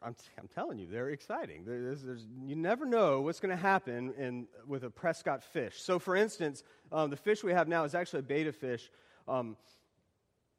I'm, 0.00 0.14
t- 0.14 0.24
I'm 0.40 0.48
telling 0.48 0.78
you, 0.78 0.86
they're 0.86 1.10
exciting. 1.10 1.66
There's, 1.66 2.02
there's, 2.02 2.26
you 2.46 2.56
never 2.56 2.86
know 2.86 3.20
what's 3.20 3.38
going 3.38 3.54
to 3.54 3.62
happen 3.62 4.14
in, 4.16 4.46
with 4.66 4.84
a 4.84 4.88
Prescott 4.88 5.44
fish. 5.44 5.74
So, 5.82 5.98
for 5.98 6.16
instance, 6.16 6.62
um, 6.90 7.10
the 7.10 7.18
fish 7.18 7.44
we 7.44 7.52
have 7.52 7.68
now 7.68 7.84
is 7.84 7.94
actually 7.94 8.20
a 8.20 8.22
betta 8.22 8.52
fish. 8.52 8.90
Um, 9.28 9.58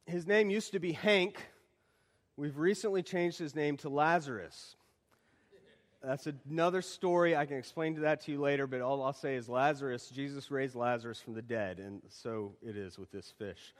his 0.06 0.28
name 0.28 0.50
used 0.50 0.70
to 0.74 0.78
be 0.78 0.92
Hank. 0.92 1.44
We've 2.36 2.56
recently 2.56 3.02
changed 3.02 3.36
his 3.36 3.56
name 3.56 3.78
to 3.78 3.88
Lazarus. 3.88 4.76
That's 6.02 6.28
another 6.48 6.80
story. 6.80 7.34
I 7.34 7.44
can 7.44 7.56
explain 7.56 8.00
that 8.02 8.20
to 8.22 8.32
you 8.32 8.40
later, 8.40 8.68
but 8.68 8.80
all 8.80 9.02
I'll 9.02 9.12
say 9.12 9.34
is 9.34 9.48
Lazarus, 9.48 10.08
Jesus 10.10 10.50
raised 10.50 10.76
Lazarus 10.76 11.20
from 11.20 11.34
the 11.34 11.42
dead, 11.42 11.80
and 11.80 12.02
so 12.08 12.52
it 12.62 12.76
is 12.76 12.98
with 12.98 13.10
this 13.10 13.32
fish. 13.36 13.74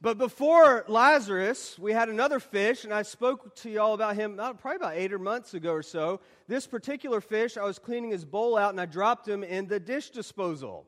But 0.00 0.18
before 0.18 0.84
Lazarus, 0.86 1.76
we 1.78 1.92
had 1.92 2.08
another 2.08 2.38
fish, 2.38 2.84
and 2.84 2.92
I 2.92 3.02
spoke 3.02 3.56
to 3.56 3.70
y'all 3.70 3.94
about 3.94 4.16
him 4.16 4.36
probably 4.36 4.76
about 4.76 4.94
eight 4.94 5.12
or 5.12 5.18
months 5.18 5.54
ago 5.54 5.72
or 5.72 5.82
so. 5.82 6.20
This 6.46 6.66
particular 6.66 7.20
fish, 7.20 7.56
I 7.56 7.64
was 7.64 7.78
cleaning 7.78 8.10
his 8.10 8.24
bowl 8.24 8.56
out, 8.56 8.70
and 8.70 8.80
I 8.80 8.86
dropped 8.86 9.26
him 9.26 9.42
in 9.42 9.66
the 9.66 9.80
dish 9.80 10.10
disposal. 10.10 10.86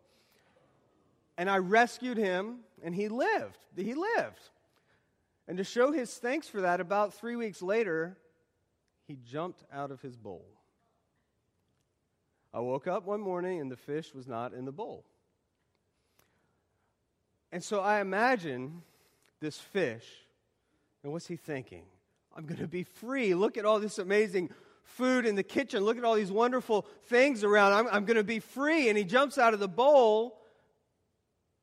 And 1.36 1.50
I 1.50 1.58
rescued 1.58 2.18
him, 2.18 2.58
and 2.84 2.94
he 2.94 3.08
lived. 3.08 3.58
He 3.74 3.94
lived. 3.94 4.50
And 5.48 5.56
to 5.58 5.64
show 5.64 5.90
his 5.90 6.14
thanks 6.18 6.46
for 6.46 6.60
that, 6.60 6.80
about 6.80 7.14
three 7.14 7.34
weeks 7.34 7.62
later, 7.62 8.16
he 9.10 9.18
jumped 9.28 9.64
out 9.72 9.90
of 9.90 10.00
his 10.00 10.16
bowl. 10.16 10.46
I 12.54 12.60
woke 12.60 12.86
up 12.86 13.06
one 13.06 13.20
morning, 13.20 13.60
and 13.60 13.68
the 13.68 13.76
fish 13.76 14.14
was 14.14 14.28
not 14.28 14.54
in 14.54 14.64
the 14.64 14.70
bowl. 14.70 15.04
And 17.50 17.62
so 17.62 17.80
I 17.80 18.00
imagine 18.00 18.82
this 19.40 19.58
fish. 19.58 20.04
And 21.02 21.12
what's 21.12 21.26
he 21.26 21.34
thinking? 21.34 21.82
I'm 22.36 22.46
going 22.46 22.60
to 22.60 22.68
be 22.68 22.84
free. 22.84 23.34
Look 23.34 23.58
at 23.58 23.64
all 23.64 23.80
this 23.80 23.98
amazing 23.98 24.50
food 24.84 25.26
in 25.26 25.34
the 25.34 25.42
kitchen. 25.42 25.82
Look 25.82 25.98
at 25.98 26.04
all 26.04 26.14
these 26.14 26.30
wonderful 26.30 26.86
things 27.06 27.42
around. 27.42 27.72
I'm, 27.72 27.88
I'm 27.88 28.04
going 28.04 28.16
to 28.16 28.22
be 28.22 28.38
free. 28.38 28.90
And 28.90 28.96
he 28.96 29.02
jumps 29.02 29.38
out 29.38 29.54
of 29.54 29.58
the 29.58 29.66
bowl, 29.66 30.38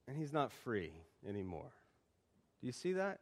and 0.05 0.17
he's 0.17 0.33
not 0.33 0.51
free 0.51 0.91
anymore. 1.25 1.71
Do 2.59 2.67
you 2.67 2.73
see 2.73 2.91
that? 2.93 3.21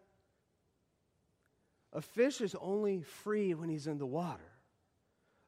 A 1.95 2.01
fish 2.01 2.41
is 2.41 2.55
only 2.61 3.01
free 3.01 3.53
when 3.53 3.69
he's 3.69 3.87
in 3.87 3.97
the 3.97 4.05
water. 4.05 4.51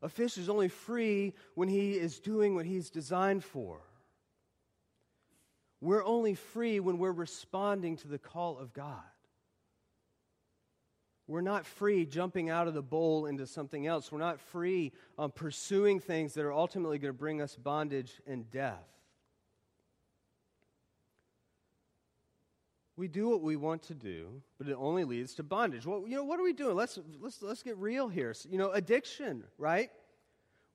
A 0.01 0.07
fish 0.07 0.37
is 0.37 0.47
only 0.47 0.69
free 0.69 1.33
when 1.55 1.67
he 1.67 1.91
is 1.91 2.19
doing 2.19 2.55
what 2.55 2.65
he's 2.65 2.89
designed 2.89 3.43
for. 3.43 3.81
We're 5.81 6.05
only 6.05 6.35
free 6.35 6.79
when 6.79 6.99
we're 6.99 7.11
responding 7.11 7.97
to 7.97 8.07
the 8.07 8.17
call 8.17 8.57
of 8.57 8.73
God. 8.73 9.03
We're 11.27 11.41
not 11.41 11.65
free 11.65 12.05
jumping 12.05 12.49
out 12.49 12.69
of 12.69 12.73
the 12.73 12.81
bowl 12.81 13.25
into 13.25 13.45
something 13.45 13.85
else. 13.85 14.09
We're 14.09 14.19
not 14.19 14.39
free 14.39 14.93
um, 15.19 15.31
pursuing 15.31 15.99
things 15.99 16.33
that 16.35 16.45
are 16.45 16.53
ultimately 16.53 16.97
going 16.97 17.13
to 17.13 17.17
bring 17.17 17.41
us 17.41 17.57
bondage 17.57 18.13
and 18.25 18.49
death. 18.49 18.87
We 22.97 23.07
do 23.07 23.29
what 23.29 23.43
we 23.43 23.55
want 23.55 23.83
to 23.83 23.93
do, 23.93 24.41
but 24.57 24.67
it 24.67 24.75
only 24.77 25.03
leads 25.03 25.35
to 25.35 25.43
bondage. 25.43 25.85
Well, 25.85 26.03
you 26.07 26.15
know, 26.15 26.23
what 26.23 26.39
are 26.39 26.43
we 26.43 26.53
doing? 26.53 26.75
Let's, 26.75 26.97
let's, 27.21 27.43
let's 27.43 27.61
get 27.61 27.77
real 27.77 28.07
here. 28.07 28.33
You 28.49 28.57
know, 28.57 28.71
addiction, 28.71 29.43
right? 29.59 29.91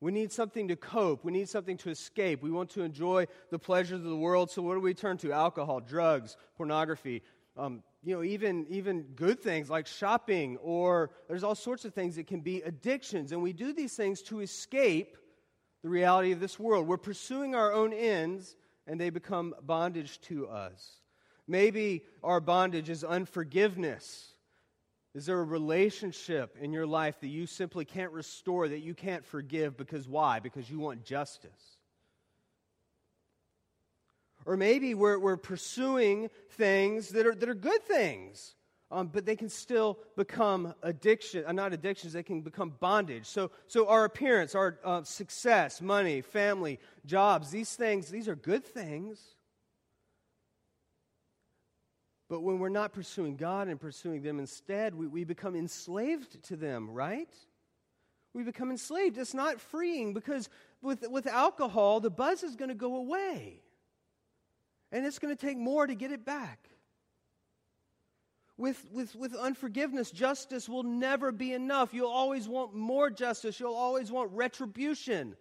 We 0.00 0.12
need 0.12 0.30
something 0.30 0.68
to 0.68 0.76
cope. 0.76 1.24
We 1.24 1.32
need 1.32 1.48
something 1.48 1.76
to 1.78 1.90
escape. 1.90 2.40
We 2.40 2.52
want 2.52 2.70
to 2.70 2.82
enjoy 2.82 3.26
the 3.50 3.58
pleasures 3.58 3.98
of 3.98 4.04
the 4.04 4.16
world. 4.16 4.52
So, 4.52 4.62
what 4.62 4.74
do 4.74 4.80
we 4.80 4.94
turn 4.94 5.16
to? 5.18 5.32
Alcohol, 5.32 5.80
drugs, 5.80 6.36
pornography. 6.56 7.22
Um, 7.56 7.82
you 8.04 8.14
know, 8.14 8.22
even, 8.22 8.66
even 8.68 9.02
good 9.14 9.40
things 9.40 9.68
like 9.68 9.86
shopping, 9.88 10.58
or 10.58 11.10
there's 11.28 11.44
all 11.44 11.54
sorts 11.54 11.84
of 11.84 11.92
things 11.92 12.16
that 12.16 12.28
can 12.28 12.40
be 12.40 12.62
addictions. 12.62 13.32
And 13.32 13.42
we 13.42 13.52
do 13.52 13.72
these 13.72 13.94
things 13.94 14.22
to 14.22 14.40
escape 14.40 15.16
the 15.82 15.88
reality 15.88 16.30
of 16.30 16.38
this 16.38 16.58
world. 16.58 16.86
We're 16.86 16.96
pursuing 16.98 17.56
our 17.56 17.72
own 17.72 17.92
ends, 17.92 18.56
and 18.86 19.00
they 19.00 19.10
become 19.10 19.54
bondage 19.62 20.20
to 20.22 20.48
us. 20.48 21.01
Maybe 21.48 22.04
our 22.22 22.40
bondage 22.40 22.88
is 22.88 23.04
unforgiveness 23.04 24.32
is 25.14 25.26
there 25.26 25.38
a 25.38 25.44
relationship 25.44 26.56
in 26.58 26.72
your 26.72 26.86
life 26.86 27.20
that 27.20 27.28
you 27.28 27.46
simply 27.46 27.84
can't 27.84 28.12
restore, 28.12 28.66
that 28.66 28.78
you 28.78 28.94
can't 28.94 29.24
forgive? 29.24 29.76
Because 29.76 30.08
why? 30.08 30.40
Because 30.40 30.70
you 30.70 30.78
want 30.78 31.04
justice. 31.04 31.76
Or 34.46 34.56
maybe 34.56 34.94
we're, 34.94 35.18
we're 35.18 35.36
pursuing 35.36 36.30
things 36.52 37.10
that 37.10 37.26
are, 37.26 37.34
that 37.34 37.48
are 37.48 37.54
good 37.54 37.82
things, 37.82 38.54
um, 38.90 39.08
but 39.08 39.26
they 39.26 39.36
can 39.36 39.50
still 39.50 39.98
become 40.16 40.74
addiction, 40.82 41.44
uh, 41.46 41.52
not 41.52 41.74
addictions, 41.74 42.14
they 42.14 42.22
can 42.22 42.40
become 42.40 42.74
bondage. 42.80 43.26
So, 43.26 43.50
so 43.68 43.88
our 43.88 44.04
appearance, 44.04 44.54
our 44.54 44.78
uh, 44.82 45.02
success, 45.04 45.80
money, 45.82 46.22
family, 46.22 46.80
jobs, 47.04 47.50
these 47.50 47.76
things, 47.76 48.08
these 48.08 48.28
are 48.28 48.34
good 48.34 48.64
things. 48.64 49.20
But 52.32 52.40
when 52.40 52.60
we're 52.60 52.70
not 52.70 52.94
pursuing 52.94 53.36
God 53.36 53.68
and 53.68 53.78
pursuing 53.78 54.22
them 54.22 54.38
instead, 54.38 54.94
we, 54.94 55.06
we 55.06 55.22
become 55.22 55.54
enslaved 55.54 56.42
to 56.44 56.56
them, 56.56 56.88
right? 56.88 57.28
We 58.32 58.42
become 58.42 58.70
enslaved. 58.70 59.18
It's 59.18 59.34
not 59.34 59.60
freeing 59.60 60.14
because 60.14 60.48
with, 60.80 61.06
with 61.10 61.26
alcohol, 61.26 62.00
the 62.00 62.08
buzz 62.08 62.42
is 62.42 62.56
going 62.56 62.70
to 62.70 62.74
go 62.74 62.96
away. 62.96 63.60
And 64.90 65.04
it's 65.04 65.18
going 65.18 65.36
to 65.36 65.46
take 65.46 65.58
more 65.58 65.86
to 65.86 65.94
get 65.94 66.10
it 66.10 66.24
back. 66.24 66.70
With, 68.56 68.82
with, 68.90 69.14
with 69.14 69.34
unforgiveness, 69.34 70.10
justice 70.10 70.70
will 70.70 70.84
never 70.84 71.32
be 71.32 71.52
enough. 71.52 71.92
You'll 71.92 72.08
always 72.08 72.48
want 72.48 72.74
more 72.74 73.10
justice. 73.10 73.60
You'll 73.60 73.74
always 73.74 74.10
want 74.10 74.30
retribution. 74.32 75.36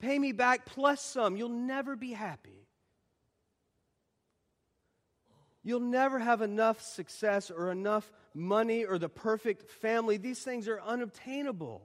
Pay 0.00 0.18
me 0.18 0.32
back 0.32 0.66
plus 0.66 1.00
some. 1.00 1.36
You'll 1.36 1.50
never 1.50 1.94
be 1.94 2.10
happy. 2.10 2.59
You'll 5.70 5.78
never 5.78 6.18
have 6.18 6.42
enough 6.42 6.82
success 6.82 7.48
or 7.48 7.70
enough 7.70 8.10
money 8.34 8.84
or 8.84 8.98
the 8.98 9.08
perfect 9.08 9.70
family. 9.70 10.16
These 10.16 10.40
things 10.40 10.66
are 10.66 10.80
unobtainable. 10.80 11.80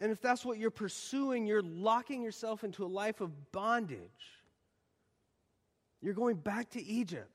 And 0.00 0.10
if 0.10 0.22
that's 0.22 0.42
what 0.42 0.56
you're 0.56 0.70
pursuing, 0.70 1.46
you're 1.46 1.60
locking 1.60 2.22
yourself 2.22 2.64
into 2.64 2.82
a 2.82 2.88
life 2.88 3.20
of 3.20 3.52
bondage. 3.52 4.00
You're 6.00 6.14
going 6.14 6.36
back 6.36 6.70
to 6.70 6.82
Egypt. 6.82 7.28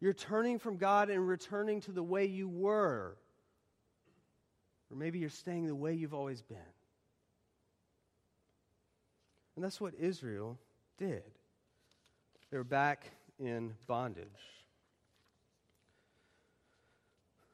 You're 0.00 0.12
turning 0.12 0.60
from 0.60 0.76
God 0.76 1.10
and 1.10 1.26
returning 1.26 1.80
to 1.80 1.90
the 1.90 2.04
way 2.04 2.26
you 2.26 2.48
were. 2.48 3.16
Or 4.92 4.96
maybe 4.96 5.18
you're 5.18 5.28
staying 5.28 5.66
the 5.66 5.74
way 5.74 5.94
you've 5.94 6.14
always 6.14 6.40
been. 6.40 6.56
And 9.56 9.64
that's 9.64 9.80
what 9.80 9.94
Israel 9.98 10.56
did. 10.98 11.24
They're 12.50 12.64
back 12.64 13.10
in 13.38 13.74
bondage. 13.86 14.26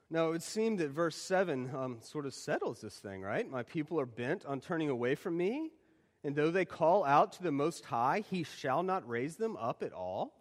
Now, 0.09 0.29
it 0.29 0.31
would 0.31 0.43
seem 0.43 0.77
that 0.77 0.91
verse 0.91 1.17
7 1.17 1.75
um, 1.75 1.99
sort 2.01 2.27
of 2.27 2.35
settles 2.35 2.81
this 2.81 2.97
thing, 2.97 3.23
right? 3.23 3.49
My 3.51 3.63
people 3.63 4.01
are 4.01 4.07
bent 4.07 4.47
on 4.47 4.61
turning 4.61 4.89
away 4.89 5.17
from 5.17 5.37
me, 5.37 5.71
and 6.23 6.35
though 6.35 6.51
they 6.51 6.65
call 6.65 7.05
out 7.05 7.33
to 7.33 7.43
the 7.43 7.53
Most 7.53 7.85
High, 7.85 8.25
he 8.31 8.45
shall 8.45 8.83
not 8.83 9.09
raise 9.09 9.37
them 9.37 9.57
up 9.57 9.83
at 9.83 9.93
all. 9.93 10.33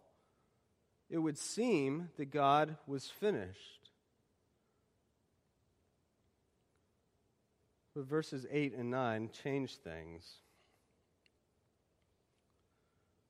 It 1.10 1.18
would 1.18 1.36
seem 1.36 2.10
that 2.16 2.30
God 2.30 2.76
was 2.86 3.10
finished. 3.10 3.90
But 7.94 8.04
verses 8.04 8.46
8 8.50 8.74
and 8.74 8.90
9 8.90 9.30
change 9.42 9.76
things. 9.76 10.24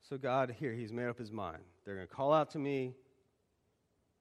So, 0.08 0.16
God, 0.16 0.54
here, 0.60 0.72
He's 0.72 0.92
made 0.92 1.06
up 1.06 1.18
His 1.18 1.32
mind. 1.32 1.62
They're 1.84 1.96
going 1.96 2.06
to 2.06 2.12
call 2.12 2.32
out 2.32 2.50
to 2.52 2.58
me, 2.58 2.94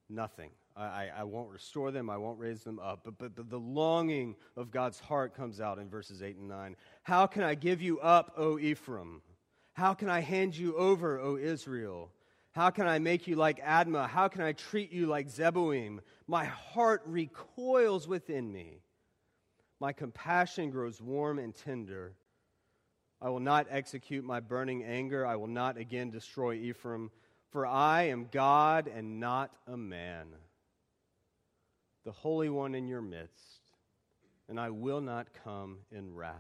nothing. 0.09 0.49
I, 0.75 1.09
I, 1.19 1.23
won't 1.23 1.49
restore 1.51 1.91
them. 1.91 2.09
I 2.09 2.17
won't 2.17 2.37
raise 2.37 2.63
them 2.63 2.79
up. 2.79 3.01
But, 3.05 3.17
but, 3.17 3.35
but 3.35 3.49
the 3.49 3.59
longing 3.59 4.35
of 4.57 4.71
God's 4.71 4.99
heart 4.99 5.33
comes 5.33 5.61
out 5.61 5.79
in 5.79 5.87
verses 5.87 6.21
8 6.21 6.35
and 6.35 6.49
9. 6.49 6.75
How 7.03 7.27
can 7.27 7.43
I 7.43 7.55
give 7.55 7.81
you 7.81 7.99
up, 8.01 8.33
O 8.35 8.59
Ephraim? 8.59 9.21
How 9.73 9.93
can 9.93 10.09
I 10.09 10.19
hand 10.19 10.57
you 10.57 10.75
over, 10.75 11.17
O 11.17 11.37
Israel? 11.37 12.11
How 12.51 12.71
can 12.71 12.87
I 12.87 12.99
make 12.99 13.27
you 13.27 13.37
like 13.37 13.63
Admah? 13.63 14.09
How 14.09 14.27
can 14.27 14.41
I 14.41 14.51
treat 14.51 14.91
you 14.91 15.05
like 15.05 15.29
Zeboim? 15.29 15.99
My 16.27 16.45
heart 16.45 17.03
recoils 17.05 18.05
within 18.05 18.51
me. 18.51 18.81
My 19.79 19.93
compassion 19.93 20.71
grows 20.71 20.99
warm 20.99 21.39
and 21.39 21.55
tender. 21.55 22.15
I 23.21 23.29
will 23.29 23.39
not 23.39 23.67
execute 23.69 24.23
my 24.23 24.39
burning 24.39 24.83
anger. 24.83 25.25
I 25.25 25.35
will 25.35 25.47
not 25.47 25.77
again 25.77 26.11
destroy 26.11 26.55
Ephraim, 26.55 27.11
for 27.51 27.65
I 27.65 28.03
am 28.03 28.27
God 28.31 28.87
and 28.87 29.19
not 29.19 29.51
a 29.67 29.77
man, 29.77 30.27
the 32.03 32.11
Holy 32.11 32.49
One 32.49 32.75
in 32.75 32.87
your 32.87 33.01
midst, 33.01 33.61
and 34.49 34.59
I 34.59 34.69
will 34.69 35.01
not 35.01 35.27
come 35.43 35.77
in 35.91 36.13
wrath. 36.13 36.35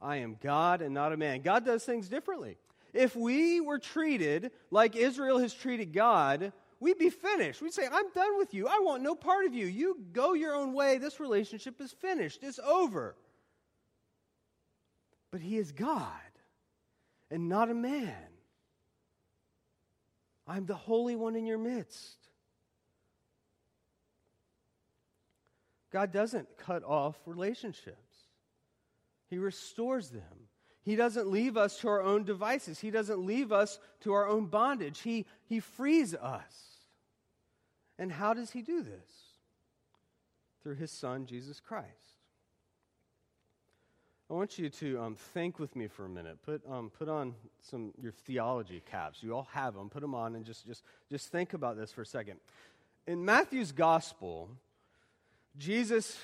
I 0.00 0.16
am 0.16 0.36
God 0.40 0.82
and 0.82 0.94
not 0.94 1.12
a 1.12 1.16
man. 1.16 1.42
God 1.42 1.64
does 1.64 1.84
things 1.84 2.08
differently. 2.08 2.58
If 2.92 3.16
we 3.16 3.60
were 3.60 3.78
treated 3.78 4.50
like 4.70 4.96
Israel 4.96 5.38
has 5.38 5.54
treated 5.54 5.92
God, 5.92 6.52
we'd 6.80 6.98
be 6.98 7.10
finished. 7.10 7.62
We'd 7.62 7.72
say, 7.72 7.86
I'm 7.90 8.10
done 8.10 8.36
with 8.36 8.52
you. 8.52 8.66
I 8.66 8.80
want 8.80 9.02
no 9.02 9.14
part 9.14 9.46
of 9.46 9.54
you. 9.54 9.66
You 9.66 9.98
go 10.12 10.34
your 10.34 10.54
own 10.54 10.72
way. 10.72 10.98
This 10.98 11.20
relationship 11.20 11.80
is 11.80 11.92
finished, 11.92 12.40
it's 12.42 12.58
over. 12.58 13.14
But 15.32 15.40
He 15.40 15.56
is 15.56 15.72
God 15.72 16.06
and 17.30 17.48
not 17.48 17.70
a 17.70 17.74
man. 17.74 18.14
I'm 20.46 20.66
the 20.66 20.74
Holy 20.74 21.16
One 21.16 21.34
in 21.34 21.46
your 21.46 21.58
midst. 21.58 22.18
God 25.90 26.12
doesn't 26.12 26.48
cut 26.58 26.84
off 26.84 27.16
relationships, 27.26 28.28
He 29.28 29.38
restores 29.38 30.10
them. 30.10 30.22
He 30.84 30.96
doesn't 30.96 31.30
leave 31.30 31.56
us 31.56 31.78
to 31.78 31.88
our 31.88 32.02
own 32.02 32.24
devices. 32.24 32.80
He 32.80 32.90
doesn't 32.90 33.24
leave 33.24 33.52
us 33.52 33.78
to 34.00 34.14
our 34.14 34.26
own 34.26 34.46
bondage. 34.46 34.98
He, 34.98 35.26
he 35.44 35.60
frees 35.60 36.12
us. 36.12 36.72
And 38.00 38.10
how 38.10 38.34
does 38.34 38.50
He 38.50 38.62
do 38.62 38.82
this? 38.82 39.38
Through 40.64 40.74
His 40.74 40.90
Son, 40.90 41.26
Jesus 41.26 41.60
Christ. 41.60 42.11
I 44.30 44.34
want 44.34 44.58
you 44.58 44.70
to 44.70 45.00
um, 45.00 45.16
think 45.16 45.58
with 45.58 45.76
me 45.76 45.88
for 45.88 46.06
a 46.06 46.08
minute. 46.08 46.38
Put, 46.42 46.62
um, 46.70 46.90
put 46.90 47.08
on 47.08 47.34
some 47.60 47.92
your 48.00 48.12
theology 48.12 48.82
caps. 48.90 49.22
You 49.22 49.34
all 49.34 49.48
have 49.52 49.74
them. 49.74 49.90
Put 49.90 50.00
them 50.00 50.14
on 50.14 50.34
and 50.34 50.44
just, 50.44 50.66
just, 50.66 50.84
just 51.10 51.30
think 51.30 51.52
about 51.52 51.76
this 51.76 51.92
for 51.92 52.02
a 52.02 52.06
second. 52.06 52.38
In 53.06 53.24
Matthew's 53.24 53.72
gospel, 53.72 54.48
Jesus 55.58 56.18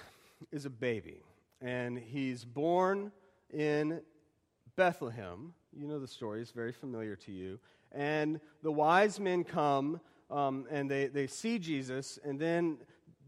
is 0.52 0.64
a 0.64 0.70
baby, 0.70 1.22
and 1.60 1.98
he's 1.98 2.44
born 2.44 3.12
in 3.52 4.00
Bethlehem. 4.76 5.52
You 5.76 5.86
know 5.86 5.98
the 5.98 6.08
story, 6.08 6.40
it's 6.40 6.52
very 6.52 6.72
familiar 6.72 7.16
to 7.16 7.32
you. 7.32 7.58
And 7.92 8.40
the 8.62 8.72
wise 8.72 9.18
men 9.20 9.44
come 9.44 10.00
um, 10.30 10.66
and 10.70 10.90
they, 10.90 11.06
they 11.06 11.26
see 11.26 11.58
Jesus, 11.58 12.18
and 12.24 12.38
then 12.38 12.78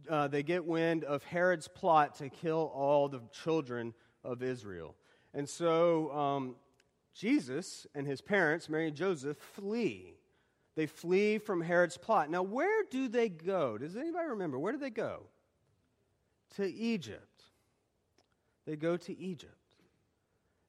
uh, 0.08 0.28
they 0.28 0.42
get 0.42 0.64
wind 0.64 1.04
of 1.04 1.22
Herod's 1.24 1.68
plot 1.68 2.14
to 2.16 2.28
kill 2.28 2.70
all 2.74 3.08
the 3.08 3.20
children 3.42 3.94
of 4.24 4.42
Israel. 4.42 4.94
And 5.34 5.48
so 5.48 6.10
um, 6.12 6.56
Jesus 7.14 7.86
and 7.94 8.06
his 8.06 8.20
parents, 8.20 8.68
Mary 8.68 8.88
and 8.88 8.96
Joseph, 8.96 9.36
flee. 9.38 10.14
They 10.76 10.86
flee 10.86 11.38
from 11.38 11.60
Herod's 11.60 11.96
plot. 11.96 12.30
Now, 12.30 12.42
where 12.42 12.84
do 12.90 13.08
they 13.08 13.28
go? 13.28 13.76
Does 13.76 13.96
anybody 13.96 14.28
remember? 14.28 14.58
Where 14.58 14.72
do 14.72 14.78
they 14.78 14.90
go? 14.90 15.24
To 16.56 16.72
Egypt. 16.72 17.44
They 18.66 18.76
go 18.76 18.96
to 18.96 19.18
Egypt. 19.18 19.54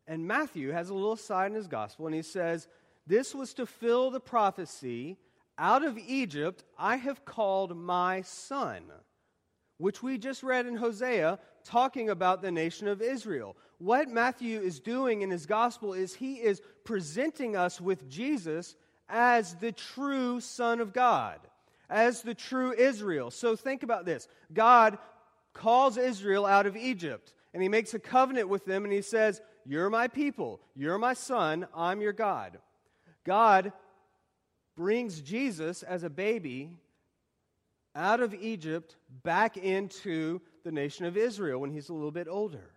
And 0.07 0.27
Matthew 0.27 0.71
has 0.71 0.89
a 0.89 0.93
little 0.93 1.15
side 1.15 1.51
in 1.51 1.55
his 1.55 1.67
gospel, 1.67 2.07
and 2.07 2.15
he 2.15 2.23
says, 2.23 2.67
This 3.05 3.33
was 3.33 3.53
to 3.53 3.65
fill 3.65 4.11
the 4.11 4.19
prophecy 4.19 5.17
out 5.57 5.85
of 5.85 5.97
Egypt 5.97 6.63
I 6.77 6.97
have 6.97 7.23
called 7.23 7.77
my 7.77 8.21
son, 8.21 8.83
which 9.81 10.03
we 10.03 10.17
just 10.17 10.43
read 10.43 10.65
in 10.65 10.75
Hosea, 10.75 11.39
talking 11.63 12.09
about 12.09 12.41
the 12.41 12.51
nation 12.51 12.87
of 12.87 13.01
Israel. 13.01 13.55
What 13.79 14.09
Matthew 14.09 14.59
is 14.59 14.79
doing 14.79 15.21
in 15.21 15.31
his 15.31 15.45
gospel 15.45 15.93
is 15.93 16.13
he 16.13 16.35
is 16.35 16.61
presenting 16.83 17.55
us 17.55 17.81
with 17.81 18.09
Jesus 18.09 18.75
as 19.09 19.55
the 19.55 19.71
true 19.71 20.39
Son 20.39 20.79
of 20.79 20.93
God, 20.93 21.39
as 21.89 22.21
the 22.21 22.35
true 22.35 22.73
Israel. 22.73 23.31
So 23.31 23.55
think 23.55 23.83
about 23.83 24.05
this 24.05 24.27
God 24.53 24.97
calls 25.53 25.97
Israel 25.97 26.45
out 26.45 26.65
of 26.65 26.77
Egypt, 26.77 27.33
and 27.53 27.61
he 27.61 27.67
makes 27.67 27.93
a 27.93 27.99
covenant 27.99 28.49
with 28.49 28.65
them, 28.65 28.85
and 28.85 28.93
he 28.93 29.01
says, 29.01 29.41
you're 29.65 29.89
my 29.89 30.07
people. 30.07 30.59
You're 30.75 30.97
my 30.97 31.13
son. 31.13 31.67
I'm 31.75 32.01
your 32.01 32.13
God. 32.13 32.57
God 33.25 33.73
brings 34.75 35.21
Jesus 35.21 35.83
as 35.83 36.03
a 36.03 36.09
baby 36.09 36.77
out 37.95 38.21
of 38.21 38.33
Egypt 38.33 38.95
back 39.23 39.57
into 39.57 40.41
the 40.63 40.71
nation 40.71 41.05
of 41.05 41.17
Israel 41.17 41.59
when 41.59 41.71
he's 41.71 41.89
a 41.89 41.93
little 41.93 42.11
bit 42.11 42.27
older. 42.27 42.71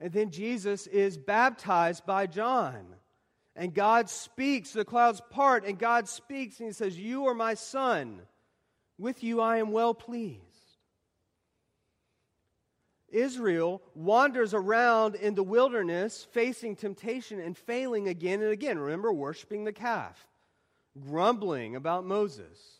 And 0.00 0.12
then 0.12 0.30
Jesus 0.30 0.86
is 0.86 1.18
baptized 1.18 2.06
by 2.06 2.26
John. 2.26 2.86
And 3.56 3.74
God 3.74 4.08
speaks, 4.08 4.72
the 4.72 4.84
clouds 4.84 5.20
part, 5.30 5.64
and 5.64 5.78
God 5.78 6.08
speaks, 6.08 6.60
and 6.60 6.68
he 6.68 6.72
says, 6.72 6.96
You 6.96 7.26
are 7.26 7.34
my 7.34 7.54
son. 7.54 8.20
With 8.98 9.24
you 9.24 9.40
I 9.40 9.58
am 9.58 9.72
well 9.72 9.94
pleased. 9.94 10.42
Israel 13.08 13.82
wanders 13.94 14.54
around 14.54 15.14
in 15.14 15.34
the 15.34 15.42
wilderness 15.42 16.26
facing 16.32 16.76
temptation 16.76 17.40
and 17.40 17.56
failing 17.56 18.06
again 18.06 18.42
and 18.42 18.52
again. 18.52 18.78
Remember, 18.78 19.12
worshiping 19.12 19.64
the 19.64 19.72
calf, 19.72 20.26
grumbling 21.00 21.74
about 21.74 22.04
Moses. 22.04 22.77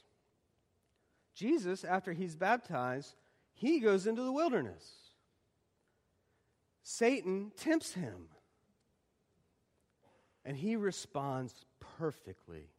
Jesus, 1.38 1.84
after 1.84 2.12
he's 2.12 2.34
baptized, 2.34 3.14
he 3.54 3.78
goes 3.78 4.08
into 4.08 4.22
the 4.22 4.32
wilderness. 4.32 4.84
Satan 6.82 7.52
tempts 7.56 7.92
him. 7.92 8.26
And 10.44 10.56
he 10.56 10.74
responds 10.74 11.54
perfectly. 11.98 12.70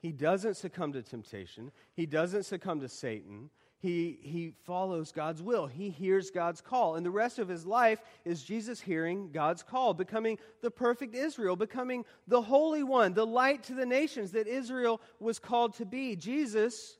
He 0.00 0.10
doesn't 0.10 0.56
succumb 0.56 0.92
to 0.94 1.02
temptation. 1.02 1.70
He 1.94 2.06
doesn't 2.06 2.44
succumb 2.44 2.80
to 2.80 2.88
Satan. 2.88 3.50
He, 3.78 4.18
he 4.20 4.54
follows 4.64 5.12
God's 5.12 5.40
will. 5.40 5.68
He 5.68 5.90
hears 5.90 6.32
God's 6.32 6.60
call. 6.60 6.96
And 6.96 7.06
the 7.06 7.10
rest 7.10 7.38
of 7.38 7.48
his 7.48 7.64
life 7.64 8.00
is 8.24 8.42
Jesus 8.42 8.80
hearing 8.80 9.30
God's 9.30 9.62
call, 9.62 9.94
becoming 9.94 10.38
the 10.60 10.70
perfect 10.70 11.14
Israel, 11.14 11.54
becoming 11.54 12.04
the 12.26 12.42
Holy 12.42 12.82
One, 12.82 13.14
the 13.14 13.26
light 13.26 13.62
to 13.64 13.74
the 13.74 13.86
nations 13.86 14.32
that 14.32 14.48
Israel 14.48 15.00
was 15.20 15.38
called 15.38 15.74
to 15.74 15.84
be. 15.84 16.16
Jesus 16.16 16.96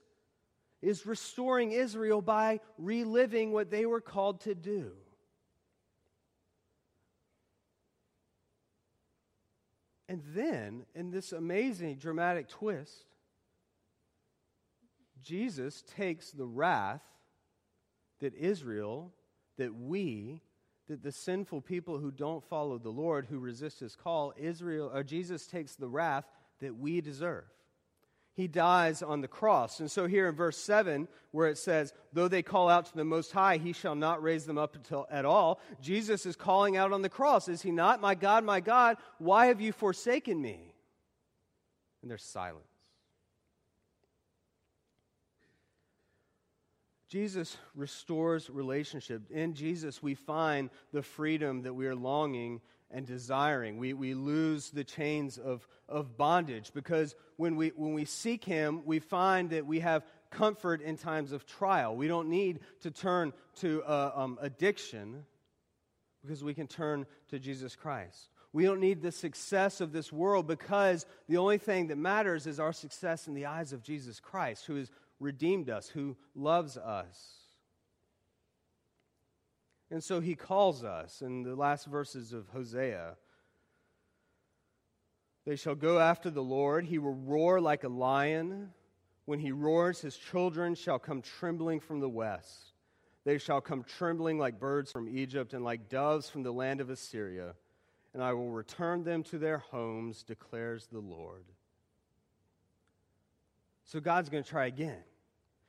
is 0.81 1.07
restoring 1.07 1.73
Israel 1.73 2.23
by 2.23 2.61
reliving 2.77 3.53
what 3.53 3.71
they 3.71 3.87
were 3.87 4.01
called 4.01 4.41
to 4.43 4.55
do. 4.55 4.93
And 10.09 10.23
then, 10.35 10.87
in 10.95 11.11
this 11.11 11.33
amazing 11.33 11.97
dramatic 11.97 12.49
twist, 12.49 13.05
Jesus 15.23 15.83
takes 15.97 16.31
the 16.31 16.47
wrath 16.47 17.03
that 18.21 18.35
Israel, 18.35 19.13
that 19.59 19.75
we, 19.75 20.41
that 20.87 21.03
the 21.03 21.13
sinful 21.13 21.61
people 21.61 21.99
who 21.99 22.11
don't 22.11 22.43
follow 22.43 22.79
the 22.79 22.89
Lord, 22.89 23.27
who 23.27 23.39
resist 23.39 23.81
his 23.81 23.95
call, 23.95 24.33
Israel 24.39 24.91
or 24.93 25.03
Jesus 25.03 25.47
takes 25.47 25.75
the 25.75 25.89
wrath 25.89 26.25
that 26.61 26.77
we 26.77 27.01
deserve. 27.01 27.45
He 28.39 28.47
dies 28.47 29.03
on 29.03 29.21
the 29.21 29.27
cross. 29.27 29.81
And 29.81 29.91
so 29.91 30.07
here 30.07 30.29
in 30.29 30.37
verse 30.37 30.57
7, 30.57 31.09
where 31.33 31.49
it 31.49 31.59
says, 31.59 31.93
Though 32.13 32.29
they 32.29 32.41
call 32.41 32.69
out 32.69 32.87
to 32.87 32.95
the 32.95 33.05
Most 33.05 33.33
High, 33.33 33.57
he 33.57 33.73
shall 33.73 33.97
not 33.97 34.23
raise 34.23 34.47
them 34.47 34.57
up 34.57 34.77
until, 34.77 35.09
at 35.11 35.25
all. 35.25 35.61
Jesus 35.81 36.25
is 36.25 36.37
calling 36.37 36.77
out 36.77 36.93
on 36.93 37.03
the 37.03 37.09
cross, 37.09 37.49
is 37.49 37.63
he 37.63 37.73
not? 37.73 38.01
My 38.01 38.15
God, 38.15 38.45
my 38.45 38.61
God, 38.61 38.97
why 39.19 39.47
have 39.47 39.61
you 39.61 39.73
forsaken 39.73 40.41
me? 40.41 40.73
And 42.01 42.09
they're 42.09 42.17
silence. 42.17 42.78
Jesus 47.09 47.57
restores 47.75 48.51
relationship. 48.51 49.31
In 49.31 49.55
Jesus, 49.55 50.03
we 50.03 50.15
find 50.15 50.69
the 50.93 51.03
freedom 51.03 51.63
that 51.63 51.73
we 51.73 51.87
are 51.87 51.95
longing 51.95 52.61
and 52.91 53.07
desiring. 53.07 53.79
We, 53.79 53.95
we 53.95 54.15
lose 54.15 54.71
the 54.71 54.85
chains 54.85 55.39
of, 55.39 55.67
of 55.89 56.17
bondage 56.17 56.73
because 56.75 57.15
when 57.37 57.57
we, 57.57 57.69
when 57.77 57.95
we 57.95 58.05
seek 58.05 58.45
Him, 58.45 58.83
we 58.85 58.99
find 58.99 59.51
that 59.51 59.67
we 59.67 59.81
have 59.81 60.05
comfort 60.31 60.83
in 60.83 60.99
times 60.99 61.33
of 61.33 61.47
trial. 61.47 61.97
We 61.97 62.09
don't 62.09 62.29
need 62.29 62.61
to 62.83 62.91
turn 62.91 63.33
to 63.57 63.83
uh, 63.85 64.13
um, 64.15 64.39
addiction 64.43 65.25
because 66.23 66.45
we 66.45 66.53
can 66.53 66.67
turn 66.67 67.07
to 67.31 67.39
Jesus 67.39 67.75
Christ. 67.75 68.29
We 68.53 68.65
don't 68.65 68.81
need 68.81 69.03
the 69.03 69.13
success 69.13 69.81
of 69.81 69.93
this 69.93 70.13
world 70.13 70.47
because 70.47 71.07
the 71.29 71.37
only 71.37 71.59
thing 71.59 71.89
that 71.89 71.97
matters 71.99 72.47
is 72.47 72.59
our 72.59 72.73
success 72.73 73.29
in 73.29 73.35
the 73.35 73.47
eyes 73.47 73.73
of 73.73 73.83
Jesus 73.83 74.21
Christ, 74.21 74.67
who 74.67 74.77
is 74.77 74.91
redeemed 75.21 75.71
us, 75.71 75.89
who 75.89 76.17
loves 76.35 76.77
us. 76.77 77.39
And 79.91 80.03
so 80.03 80.21
he 80.21 80.35
calls 80.35 80.85
us 80.85 81.23
in 81.23 81.43
the 81.43 81.57
last 81.57 81.87
verses 81.87 82.33
of 82.33 82.49
Hosea 82.49 83.17
They 85.47 85.57
shall 85.57 85.75
go 85.75 85.99
after 85.99 86.31
the 86.31 86.43
Lord. 86.43 86.85
He 86.85 86.99
will 86.99 87.15
roar 87.15 87.61
like 87.61 87.85
a 87.85 87.89
lion. 87.89 88.71
When 89.25 89.39
he 89.39 89.53
roars, 89.53 90.01
his 90.01 90.17
children 90.17 90.75
shall 90.75 90.99
come 90.99 91.23
trembling 91.23 91.81
from 91.81 92.01
the 92.01 92.09
west. 92.09 92.73
They 93.25 93.39
shall 93.39 93.61
come 93.61 93.85
trembling 93.85 94.39
like 94.39 94.59
birds 94.59 94.91
from 94.91 95.09
Egypt 95.09 95.53
and 95.53 95.65
like 95.65 95.89
doves 95.89 96.31
from 96.31 96.43
the 96.43 96.53
land 96.53 96.81
of 96.81 96.89
Assyria. 96.89 97.55
And 98.15 98.23
I 98.23 98.33
will 98.33 98.51
return 98.51 99.05
them 99.05 99.23
to 99.25 99.39
their 99.39 99.59
homes, 99.59 100.23
declares 100.23 100.87
the 100.91 101.01
Lord. 101.01 101.45
So 103.85 104.01
God's 104.01 104.29
going 104.29 104.45
to 104.45 104.49
try 104.49 104.67
again. 104.67 105.03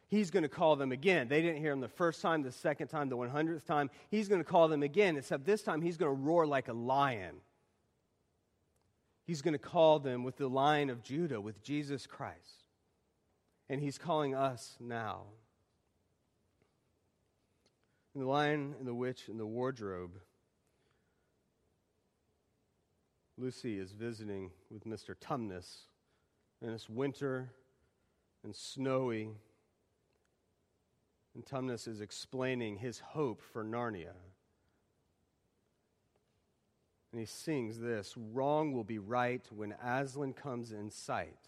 He's 0.10 0.32
going 0.32 0.44
to 0.44 0.50
call 0.50 0.76
them 0.76 0.92
again. 0.92 1.28
They 1.28 1.42
didn't 1.42 1.62
hear 1.62 1.72
him 1.72 1.82
the 1.82 1.88
first 1.88 2.22
time, 2.22 2.42
the 2.42 2.52
second 2.52 2.88
time, 2.88 3.10
the 3.10 3.18
100th 3.18 3.64
time. 3.64 3.92
He's 4.10 4.28
going 4.28 4.42
to 4.42 4.50
call 4.50 4.68
them 4.68 4.82
again, 4.82 5.16
except 5.18 5.46
this 5.46 5.62
time 5.62 5.82
he's 5.82 5.98
going 5.98 6.10
to 6.10 6.22
roar 6.22 6.48
like 6.48 6.68
a 6.68 6.74
lion. 6.74 7.36
He's 9.26 9.44
going 9.44 9.54
to 9.54 9.60
call 9.60 10.00
them 10.00 10.24
with 10.24 10.38
the 10.38 10.48
Lion 10.48 10.90
of 10.90 11.04
Judah, 11.04 11.40
with 11.40 11.62
Jesus 11.62 12.08
Christ. 12.08 12.64
And 13.70 13.80
he's 13.80 14.00
calling 14.00 14.34
us 14.34 14.76
now. 14.80 15.26
And 18.16 18.24
the 18.24 18.28
lion 18.28 18.74
and 18.80 18.88
the 18.88 18.96
witch 18.96 19.28
and 19.28 19.40
the 19.40 19.46
wardrobe. 19.46 20.20
Lucy 23.38 23.78
is 23.78 23.92
visiting 23.92 24.50
with 24.72 24.86
Mr. 24.86 25.14
Tumnus, 25.16 25.82
and 26.64 26.72
it's 26.72 26.90
winter 26.90 27.52
and 28.44 28.56
snowy. 28.56 29.30
And 31.40 31.46
Tumnus 31.46 31.88
is 31.88 32.02
explaining 32.02 32.80
his 32.80 33.00
hope 33.00 33.42
for 33.54 33.64
Narnia. 33.64 34.12
And 37.14 37.20
he 37.22 37.26
sings 37.26 37.80
this 37.80 38.14
Wrong 38.18 38.74
will 38.74 38.84
be 38.84 39.00
right 39.00 39.42
when 39.50 39.74
Aslan 39.82 40.34
comes 40.34 40.74
in 40.74 40.90
sight. 40.92 41.40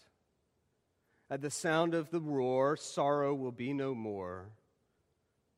At 1.28 1.42
the 1.42 1.50
sound 1.50 1.92
of 1.92 2.10
the 2.10 2.22
roar, 2.22 2.74
sorrow 2.74 3.34
will 3.34 3.52
be 3.52 3.74
no 3.74 3.94
more. 3.94 4.46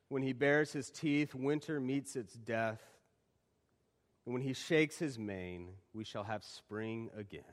When 0.09 0.25
he 0.25 0.33
bares 0.33 0.73
his 0.73 0.91
teeth, 0.91 1.33
winter 1.33 1.79
meets 1.79 2.17
its 2.17 2.35
death. 2.35 2.83
And 4.27 4.35
when 4.35 4.43
he 4.43 4.53
shakes 4.53 4.99
his 4.99 5.17
mane, 5.17 5.69
we 5.93 6.03
shall 6.03 6.25
have 6.25 6.43
spring 6.43 7.09
again. 7.17 7.45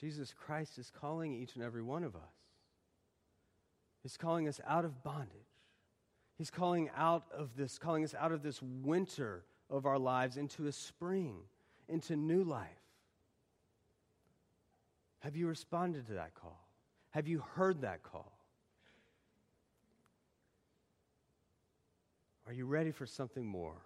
Jesus 0.00 0.32
Christ 0.32 0.78
is 0.78 0.90
calling 0.90 1.34
each 1.34 1.54
and 1.54 1.62
every 1.62 1.82
one 1.82 2.02
of 2.02 2.16
us. 2.16 2.43
He's 4.04 4.18
calling 4.18 4.46
us 4.46 4.60
out 4.68 4.84
of 4.84 5.02
bondage. 5.02 5.30
He's 6.36 6.50
calling 6.50 6.90
out 6.94 7.24
of 7.34 7.56
this, 7.56 7.78
calling 7.78 8.04
us 8.04 8.14
out 8.14 8.32
of 8.32 8.42
this 8.42 8.60
winter 8.60 9.44
of 9.70 9.86
our 9.86 9.98
lives 9.98 10.36
into 10.36 10.66
a 10.66 10.72
spring, 10.72 11.38
into 11.88 12.14
new 12.14 12.44
life. 12.44 12.68
Have 15.20 15.36
you 15.36 15.48
responded 15.48 16.06
to 16.08 16.12
that 16.14 16.34
call? 16.34 16.68
Have 17.12 17.26
you 17.26 17.42
heard 17.54 17.80
that 17.80 18.02
call? 18.02 18.36
Are 22.46 22.52
you 22.52 22.66
ready 22.66 22.90
for 22.90 23.06
something 23.06 23.46
more? 23.46 23.80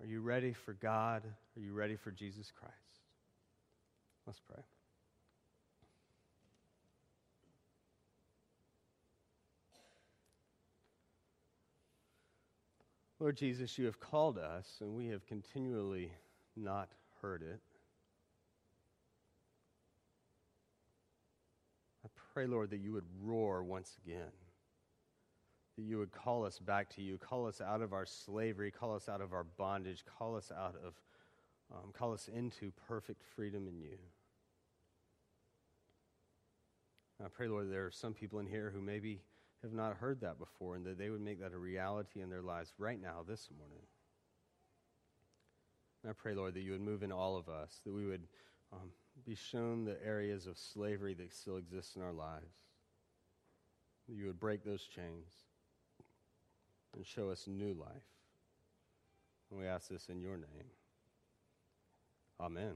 Are 0.00 0.06
you 0.06 0.20
ready 0.20 0.52
for 0.52 0.74
God? 0.74 1.24
Are 1.56 1.60
you 1.60 1.72
ready 1.72 1.96
for 1.96 2.12
Jesus 2.12 2.52
Christ? 2.52 2.74
Let's 4.24 4.40
pray. 4.40 4.62
Lord 13.24 13.38
Jesus, 13.38 13.78
you 13.78 13.86
have 13.86 13.98
called 14.00 14.36
us, 14.36 14.66
and 14.82 14.94
we 14.94 15.06
have 15.06 15.26
continually 15.26 16.12
not 16.56 16.90
heard 17.22 17.40
it. 17.40 17.58
I 22.04 22.08
pray, 22.34 22.46
Lord, 22.46 22.68
that 22.68 22.80
you 22.80 22.92
would 22.92 23.06
roar 23.22 23.64
once 23.64 23.96
again, 24.04 24.30
that 25.78 25.84
you 25.84 25.96
would 25.96 26.12
call 26.12 26.44
us 26.44 26.58
back 26.58 26.90
to 26.96 27.00
you, 27.00 27.16
call 27.16 27.46
us 27.46 27.62
out 27.62 27.80
of 27.80 27.94
our 27.94 28.04
slavery, 28.04 28.70
call 28.70 28.94
us 28.94 29.08
out 29.08 29.22
of 29.22 29.32
our 29.32 29.44
bondage, 29.44 30.04
call 30.18 30.36
us 30.36 30.52
out 30.54 30.74
of, 30.86 30.92
um, 31.74 31.92
call 31.94 32.12
us 32.12 32.28
into 32.28 32.72
perfect 32.86 33.22
freedom 33.34 33.66
in 33.66 33.80
you. 33.80 33.96
I 37.24 37.28
pray, 37.28 37.48
Lord, 37.48 37.72
there 37.72 37.86
are 37.86 37.90
some 37.90 38.12
people 38.12 38.38
in 38.40 38.46
here 38.46 38.70
who 38.74 38.82
maybe 38.82 39.22
have 39.64 39.72
not 39.72 39.96
heard 39.96 40.20
that 40.20 40.38
before 40.38 40.76
and 40.76 40.84
that 40.84 40.98
they 40.98 41.10
would 41.10 41.22
make 41.22 41.40
that 41.40 41.52
a 41.52 41.58
reality 41.58 42.20
in 42.20 42.30
their 42.30 42.42
lives 42.42 42.72
right 42.78 43.00
now, 43.00 43.24
this 43.26 43.48
morning. 43.58 43.82
And 46.02 46.10
I 46.10 46.12
pray, 46.12 46.34
Lord, 46.34 46.54
that 46.54 46.60
you 46.60 46.72
would 46.72 46.82
move 46.82 47.02
in 47.02 47.10
all 47.10 47.36
of 47.36 47.48
us, 47.48 47.80
that 47.84 47.92
we 47.92 48.04
would 48.04 48.22
um, 48.72 48.90
be 49.24 49.34
shown 49.34 49.84
the 49.84 49.96
areas 50.04 50.46
of 50.46 50.58
slavery 50.58 51.14
that 51.14 51.32
still 51.32 51.56
exist 51.56 51.96
in 51.96 52.02
our 52.02 52.12
lives, 52.12 52.58
that 54.06 54.14
you 54.14 54.26
would 54.26 54.38
break 54.38 54.64
those 54.64 54.82
chains 54.82 55.32
and 56.94 57.06
show 57.06 57.30
us 57.30 57.46
new 57.46 57.72
life. 57.72 57.88
And 59.50 59.58
we 59.58 59.66
ask 59.66 59.88
this 59.88 60.08
in 60.10 60.20
your 60.20 60.36
name. 60.36 60.68
Amen. 62.38 62.74